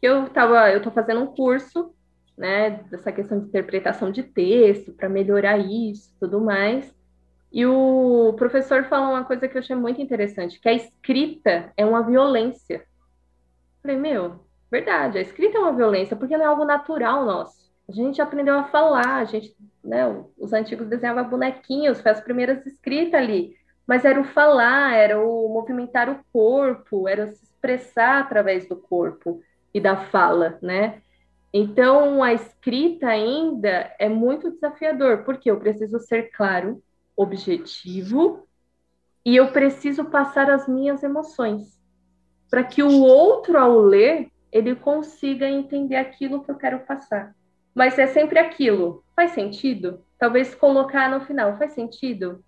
[0.00, 1.92] que eu estava, eu estou fazendo um curso
[2.38, 6.94] né, dessa questão de interpretação de texto, para melhorar isso, tudo mais.
[7.50, 11.84] E o professor falou uma coisa que eu achei muito interessante, que a escrita é
[11.84, 12.84] uma violência.
[13.86, 17.70] Falei, meu, verdade, a escrita é uma violência, porque não é algo natural nosso.
[17.88, 20.02] A gente aprendeu a falar, a gente, né,
[20.36, 23.56] os antigos desenhavam bonequinhos, fez as primeiras escritas ali,
[23.86, 29.40] mas era o falar, era o movimentar o corpo, era se expressar através do corpo
[29.72, 31.00] e da fala, né?
[31.52, 36.82] Então, a escrita ainda é muito desafiador, porque eu preciso ser claro,
[37.16, 38.46] objetivo,
[39.24, 41.75] e eu preciso passar as minhas emoções,
[42.50, 47.34] para que o outro, ao ler, ele consiga entender aquilo que eu quero passar.
[47.74, 49.04] Mas é sempre aquilo.
[49.14, 50.02] Faz sentido?
[50.18, 51.58] Talvez colocar no final.
[51.58, 52.42] Faz sentido?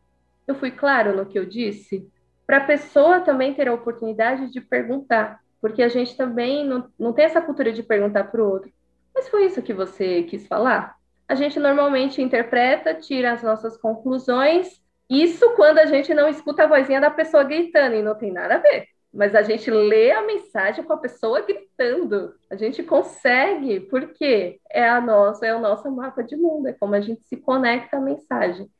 [0.47, 2.09] Eu fui claro no que eu disse?
[2.47, 7.13] Para a pessoa também ter a oportunidade de perguntar, porque a gente também não, não
[7.13, 8.73] tem essa cultura de perguntar para o outro.
[9.15, 10.97] Mas foi isso que você quis falar?
[11.29, 14.81] A gente normalmente interpreta, tira as nossas conclusões.
[15.11, 18.55] Isso quando a gente não escuta a vozinha da pessoa gritando, e não tem nada
[18.55, 18.87] a ver.
[19.19, 22.37] Mas a gente lê a mensagem com a pessoa gritando.
[22.49, 26.95] A gente consegue, porque é a nossa, é o nosso mapa de mundo, é como
[26.95, 28.71] a gente se conecta à mensagem.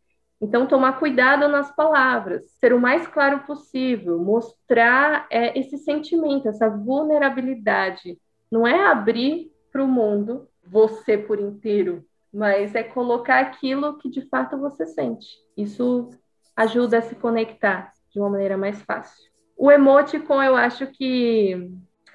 [0.41, 6.71] Então, tomar cuidado nas palavras, ser o mais claro possível, mostrar é, esse sentimento, essa
[6.71, 8.17] vulnerabilidade.
[8.49, 14.23] Não é abrir para o mundo, você por inteiro, mas é colocar aquilo que de
[14.29, 15.27] fato você sente.
[15.57, 16.11] Isso
[16.55, 19.28] ajuda a se conectar de uma maneira mais fácil.
[19.59, 21.71] O emoticon eu acho que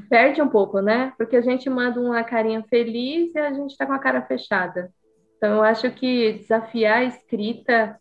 [0.10, 1.14] perde um pouco, né?
[1.18, 4.92] Porque a gente manda uma carinha feliz e a gente está com a cara fechada.
[5.38, 8.00] Então eu acho que desafiar a escrita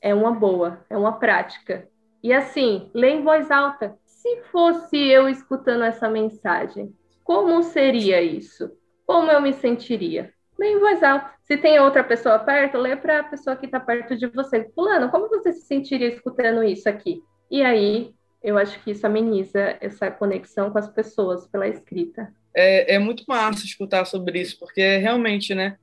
[0.00, 1.88] é uma boa, é uma prática.
[2.22, 3.96] E assim, lê em voz alta.
[4.04, 8.70] Se fosse eu escutando essa mensagem, como seria isso?
[9.12, 10.32] como eu me sentiria?
[10.58, 11.30] Lê em voz alta.
[11.42, 14.70] Se tem outra pessoa perto, lê para a pessoa que está perto de você.
[14.74, 17.20] Fulano, como você se sentiria escutando isso aqui?
[17.50, 22.32] E aí, eu acho que isso ameniza essa conexão com as pessoas pela escrita.
[22.54, 25.76] É, é muito massa escutar sobre isso, porque realmente, né?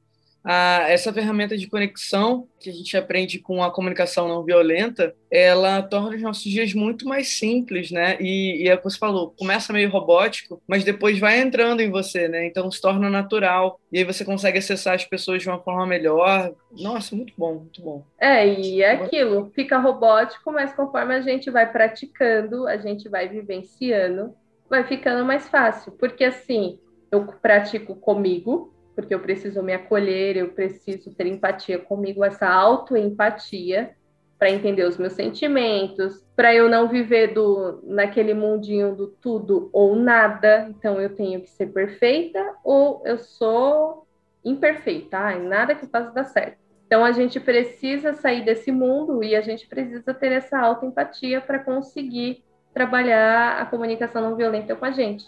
[0.43, 5.81] A, essa ferramenta de conexão que a gente aprende com a comunicação não violenta, ela
[5.81, 8.17] torna os nossos dias muito mais simples, né?
[8.19, 11.89] E, e é o que você falou, começa meio robótico, mas depois vai entrando em
[11.89, 12.45] você, né?
[12.45, 13.79] Então se torna natural.
[13.91, 16.53] E aí você consegue acessar as pessoas de uma forma melhor.
[16.71, 18.03] Nossa, muito bom, muito bom.
[18.19, 23.27] É, e é aquilo, fica robótico, mas conforme a gente vai praticando, a gente vai
[23.27, 24.33] vivenciando,
[24.69, 25.91] vai ficando mais fácil.
[25.93, 26.79] Porque assim,
[27.11, 33.95] eu pratico comigo, porque eu preciso me acolher, eu preciso ter empatia comigo, essa autoempatia
[34.37, 39.95] para entender os meus sentimentos, para eu não viver do naquele mundinho do tudo ou
[39.95, 40.67] nada.
[40.69, 44.05] Então eu tenho que ser perfeita ou eu sou
[44.43, 45.33] imperfeito, tá?
[45.33, 46.57] Em nada que faça dar certo.
[46.85, 51.59] Então a gente precisa sair desse mundo e a gente precisa ter essa autoempatia para
[51.59, 52.43] conseguir
[52.73, 55.25] trabalhar a comunicação não violenta com a gente.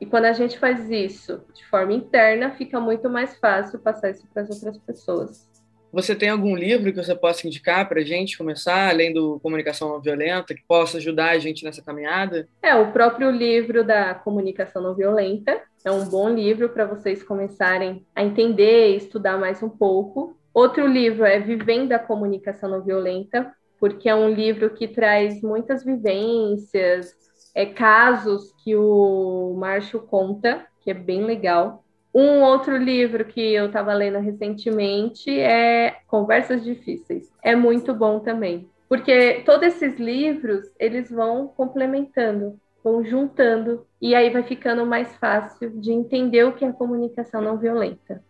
[0.00, 4.26] E quando a gente faz isso de forma interna, fica muito mais fácil passar isso
[4.32, 5.48] para as outras pessoas.
[5.92, 9.88] Você tem algum livro que você possa indicar para a gente começar, além do Comunicação
[9.88, 12.46] Não Violenta, que possa ajudar a gente nessa caminhada?
[12.62, 18.04] É, o próprio livro da Comunicação Não Violenta é um bom livro para vocês começarem
[18.14, 20.36] a entender e estudar mais um pouco.
[20.52, 25.84] Outro livro é Vivendo a Comunicação Não Violenta, porque é um livro que traz muitas
[25.84, 27.14] vivências,
[27.56, 31.82] é, casos que o Márcio conta, que é bem legal.
[32.14, 37.32] Um outro livro que eu estava lendo recentemente é Conversas Difíceis.
[37.42, 44.28] É muito bom também, porque todos esses livros eles vão complementando, vão juntando e aí
[44.28, 48.22] vai ficando mais fácil de entender o que é comunicação não violenta.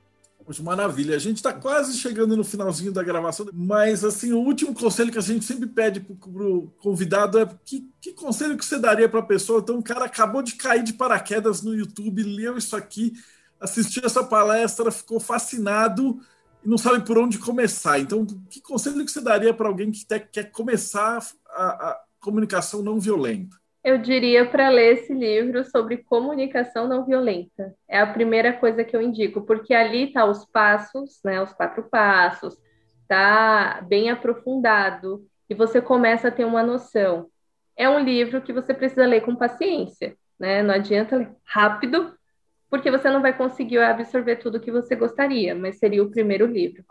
[0.47, 1.17] Poxa, maravilha.
[1.17, 5.19] A gente está quase chegando no finalzinho da gravação, mas assim, o último conselho que
[5.19, 9.19] a gente sempre pede para o convidado é que, que conselho que você daria para
[9.19, 9.59] a pessoa?
[9.59, 13.13] Então, o cara acabou de cair de paraquedas no YouTube, leu isso aqui,
[13.59, 16.21] assistiu essa palestra, ficou fascinado
[16.65, 17.99] e não sabe por onde começar.
[17.99, 23.01] Então, que conselho que você daria para alguém que quer começar a, a comunicação não
[23.01, 23.57] violenta?
[23.87, 27.73] Eu diria para ler esse livro sobre comunicação não violenta.
[27.89, 31.85] É a primeira coisa que eu indico, porque ali tá os passos, né, os quatro
[31.85, 32.61] passos,
[33.07, 37.31] tá bem aprofundado e você começa a ter uma noção.
[37.77, 40.65] É um livro que você precisa ler com paciência, né?
[40.65, 42.13] Não adianta ler rápido,
[42.69, 46.85] porque você não vai conseguir absorver tudo que você gostaria, mas seria o primeiro livro.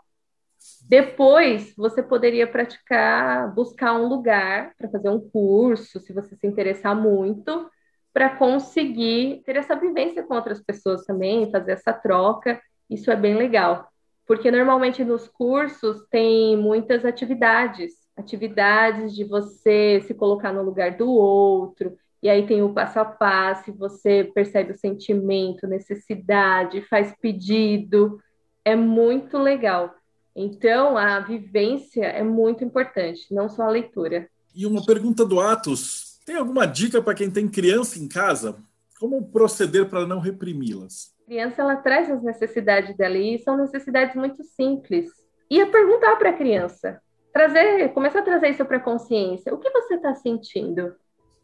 [0.88, 6.94] Depois, você poderia praticar, buscar um lugar para fazer um curso, se você se interessar
[6.94, 7.68] muito,
[8.12, 12.60] para conseguir ter essa vivência com outras pessoas também, fazer essa troca.
[12.88, 13.88] Isso é bem legal,
[14.26, 21.10] porque normalmente nos cursos tem muitas atividades, atividades de você se colocar no lugar do
[21.10, 28.18] outro, e aí tem o passo a passo, você percebe o sentimento, necessidade, faz pedido.
[28.64, 29.94] É muito legal.
[30.38, 34.28] Então, a vivência é muito importante, não só a leitura.
[34.54, 38.62] E uma pergunta do Atos: tem alguma dica para quem tem criança em casa?
[39.00, 41.14] Como proceder para não reprimi-las?
[41.22, 45.10] A criança ela traz as necessidades dela e são necessidades muito simples.
[45.50, 47.00] E é perguntar para a criança,
[47.32, 49.54] trazer, começar a trazer isso para a consciência.
[49.54, 50.94] O que você está sentindo?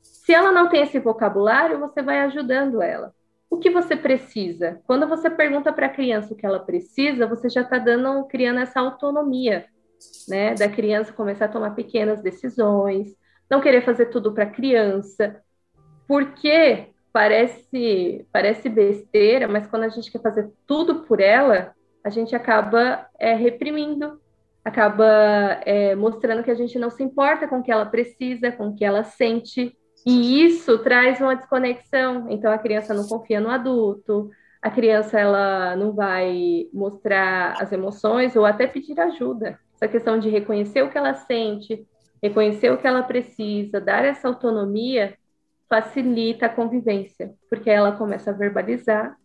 [0.03, 3.15] Se ela não tem esse vocabulário, você vai ajudando ela.
[3.53, 4.81] O que você precisa?
[4.87, 8.61] Quando você pergunta para a criança o que ela precisa, você já está dando, criando
[8.61, 9.67] essa autonomia,
[10.27, 10.55] né?
[10.55, 13.15] Da criança começar a tomar pequenas decisões,
[13.51, 15.39] não querer fazer tudo para a criança,
[16.09, 22.35] porque parece parece besteira, mas quando a gente quer fazer tudo por ela, a gente
[22.35, 24.19] acaba é, reprimindo,
[24.65, 28.69] acaba é, mostrando que a gente não se importa com o que ela precisa, com
[28.69, 32.27] o que ela sente, e isso traz uma desconexão.
[32.31, 34.31] Então a criança não confia no adulto,
[34.61, 39.59] a criança ela não vai mostrar as emoções ou até pedir ajuda.
[39.75, 41.87] Essa questão de reconhecer o que ela sente,
[42.23, 45.17] reconhecer o que ela precisa, dar essa autonomia
[45.69, 49.17] facilita a convivência, porque ela começa a verbalizar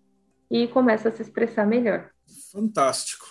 [0.50, 2.10] e começa a se expressar melhor.
[2.52, 3.26] Fantástico.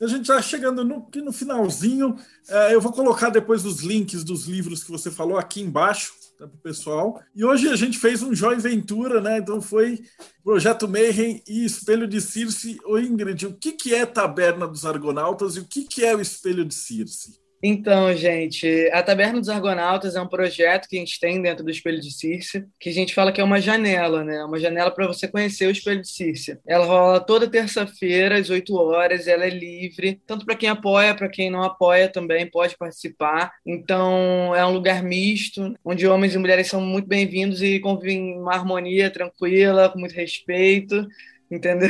[0.00, 2.14] A gente está chegando no, no finalzinho.
[2.48, 6.46] É, eu vou colocar depois os links dos livros que você falou aqui embaixo tá,
[6.46, 7.20] para o pessoal.
[7.34, 9.38] E hoje a gente fez um Joy Ventura, né?
[9.38, 10.02] Então foi
[10.42, 12.78] Projeto Mayhem e Espelho de Circe.
[12.84, 16.20] Ô Ingrid, o que, que é Taberna dos Argonautas e o que, que é o
[16.20, 17.40] Espelho de Circe?
[17.62, 21.70] Então, gente, a Taberna dos Argonautas é um projeto que a gente tem dentro do
[21.70, 24.44] Espelho de Circe, que a gente fala que é uma janela, né?
[24.44, 26.58] Uma janela para você conhecer o Espelho de Circe.
[26.64, 31.28] Ela rola toda terça-feira, às 8 horas, ela é livre, tanto para quem apoia, para
[31.28, 33.52] quem não apoia também pode participar.
[33.66, 38.38] Então, é um lugar misto, onde homens e mulheres são muito bem-vindos e convivem em
[38.38, 41.06] uma harmonia tranquila, com muito respeito
[41.50, 41.88] entendeu?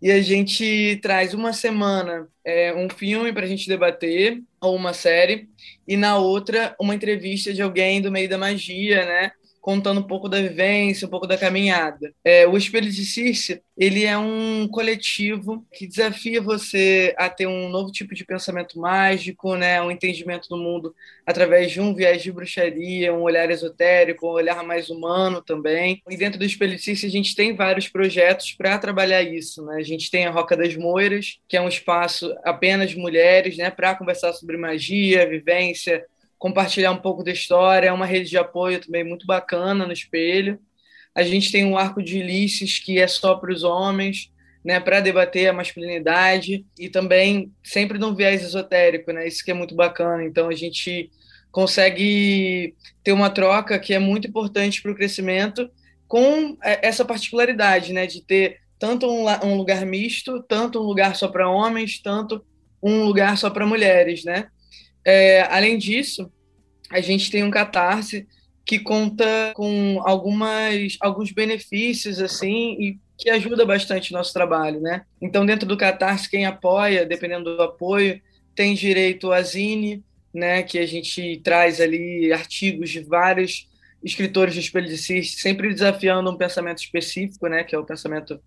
[0.00, 4.92] E a gente traz uma semana é, um filme para a gente debater, ou uma
[4.92, 5.48] série,
[5.86, 9.32] e na outra uma entrevista de alguém do meio da magia, né?
[9.68, 12.14] Contando um pouco da vivência, um pouco da caminhada.
[12.24, 17.68] É, o Espelho de Circe, ele é um coletivo que desafia você a ter um
[17.68, 20.94] novo tipo de pensamento mágico, né, um entendimento do mundo
[21.26, 26.02] através de um viés de bruxaria, um olhar esotérico, um olhar mais humano também.
[26.08, 29.76] E dentro do Espelho de Circe a gente tem vários projetos para trabalhar isso, né?
[29.76, 33.94] A gente tem a Roca das Moiras, que é um espaço apenas mulheres, né, para
[33.94, 36.06] conversar sobre magia, vivência,
[36.38, 40.58] compartilhar um pouco da história, é uma rede de apoio também muito bacana no espelho.
[41.14, 44.30] A gente tem um arco de Ulisses que é só para os homens,
[44.64, 49.26] né, para debater a masculinidade e também sempre num viés esotérico, né?
[49.26, 50.24] Isso que é muito bacana.
[50.24, 51.10] Então a gente
[51.50, 55.68] consegue ter uma troca que é muito importante para o crescimento
[56.06, 61.16] com é, essa particularidade, né, de ter tanto um, um lugar misto, tanto um lugar
[61.16, 62.44] só para homens, tanto
[62.82, 64.48] um lugar só para mulheres, né?
[65.08, 66.30] É, além disso,
[66.90, 68.28] a gente tem um catarse
[68.62, 75.06] que conta com algumas alguns benefícios assim e que ajuda bastante o nosso trabalho, né?
[75.18, 78.20] Então, dentro do Catarse, quem apoia, dependendo do apoio,
[78.54, 80.62] tem direito à Zine, né?
[80.62, 83.66] Que a gente traz ali artigos de vários
[84.04, 87.64] escritores do Espelho de Cis, sempre desafiando um pensamento específico, né?
[87.64, 88.38] Que é o pensamento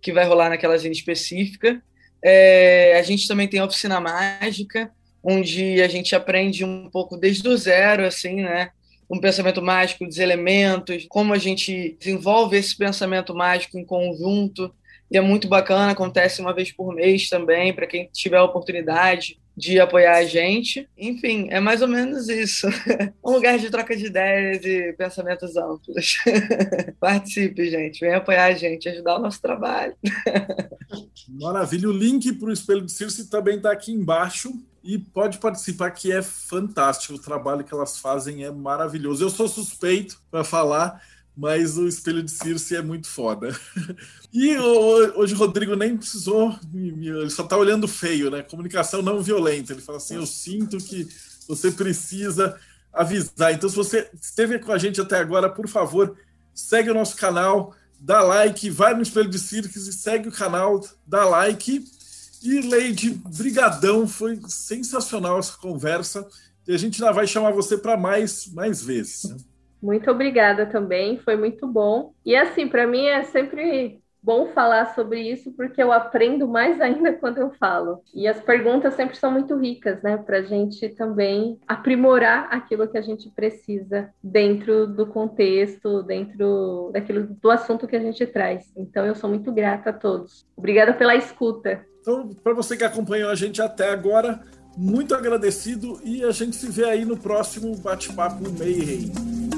[0.00, 1.82] que vai rolar naquela Zine específica.
[2.24, 4.90] É, a gente também tem a Oficina Mágica,
[5.22, 8.70] onde a gente aprende um pouco desde o zero, assim, né?
[9.10, 14.72] um pensamento mágico dos elementos, como a gente desenvolve esse pensamento mágico em conjunto.
[15.10, 19.38] E é muito bacana, acontece uma vez por mês também, para quem tiver a oportunidade
[19.58, 20.88] de apoiar a gente.
[20.96, 22.68] Enfim, é mais ou menos isso.
[23.24, 26.16] um lugar de troca de ideias e pensamentos amplos.
[27.00, 27.98] Participe, gente.
[27.98, 29.96] Venha apoiar a gente, ajudar o nosso trabalho.
[31.28, 31.88] Maravilha.
[31.88, 34.52] O link para o Espelho de Circe também está aqui embaixo
[34.82, 37.14] e pode participar, que é fantástico.
[37.14, 39.24] O trabalho que elas fazem é maravilhoso.
[39.24, 41.02] Eu sou suspeito para falar,
[41.38, 43.56] mas o Espelho de Circe é muito foda.
[44.30, 48.42] E hoje o Rodrigo nem precisou, ele só está olhando feio, né?
[48.42, 49.72] Comunicação não violenta.
[49.72, 51.08] Ele fala assim: Eu sinto que
[51.48, 52.54] você precisa
[52.92, 53.54] avisar.
[53.54, 56.14] Então, se você esteve com a gente até agora, por favor,
[56.54, 60.86] segue o nosso canal, dá like, vai no Espelho de Circos e segue o canal,
[61.06, 61.82] dá like.
[62.42, 66.28] E Leide, brigadão, foi sensacional essa conversa.
[66.66, 69.24] E a gente ainda vai chamar você para mais, mais vezes.
[69.24, 69.36] Né?
[69.82, 72.12] Muito obrigada também, foi muito bom.
[72.24, 77.12] E assim, para mim é sempre bom falar sobre isso porque eu aprendo mais ainda
[77.12, 78.02] quando eu falo.
[78.14, 80.16] E as perguntas sempre são muito ricas, né?
[80.16, 87.26] Para a gente também aprimorar aquilo que a gente precisa dentro do contexto, dentro daquilo
[87.40, 88.70] do assunto que a gente traz.
[88.76, 90.46] Então eu sou muito grata a todos.
[90.56, 91.86] Obrigada pela escuta.
[92.00, 94.40] Então, para você que acompanhou a gente até agora,
[94.76, 99.57] muito agradecido e a gente se vê aí no próximo bate-papo Mayhem.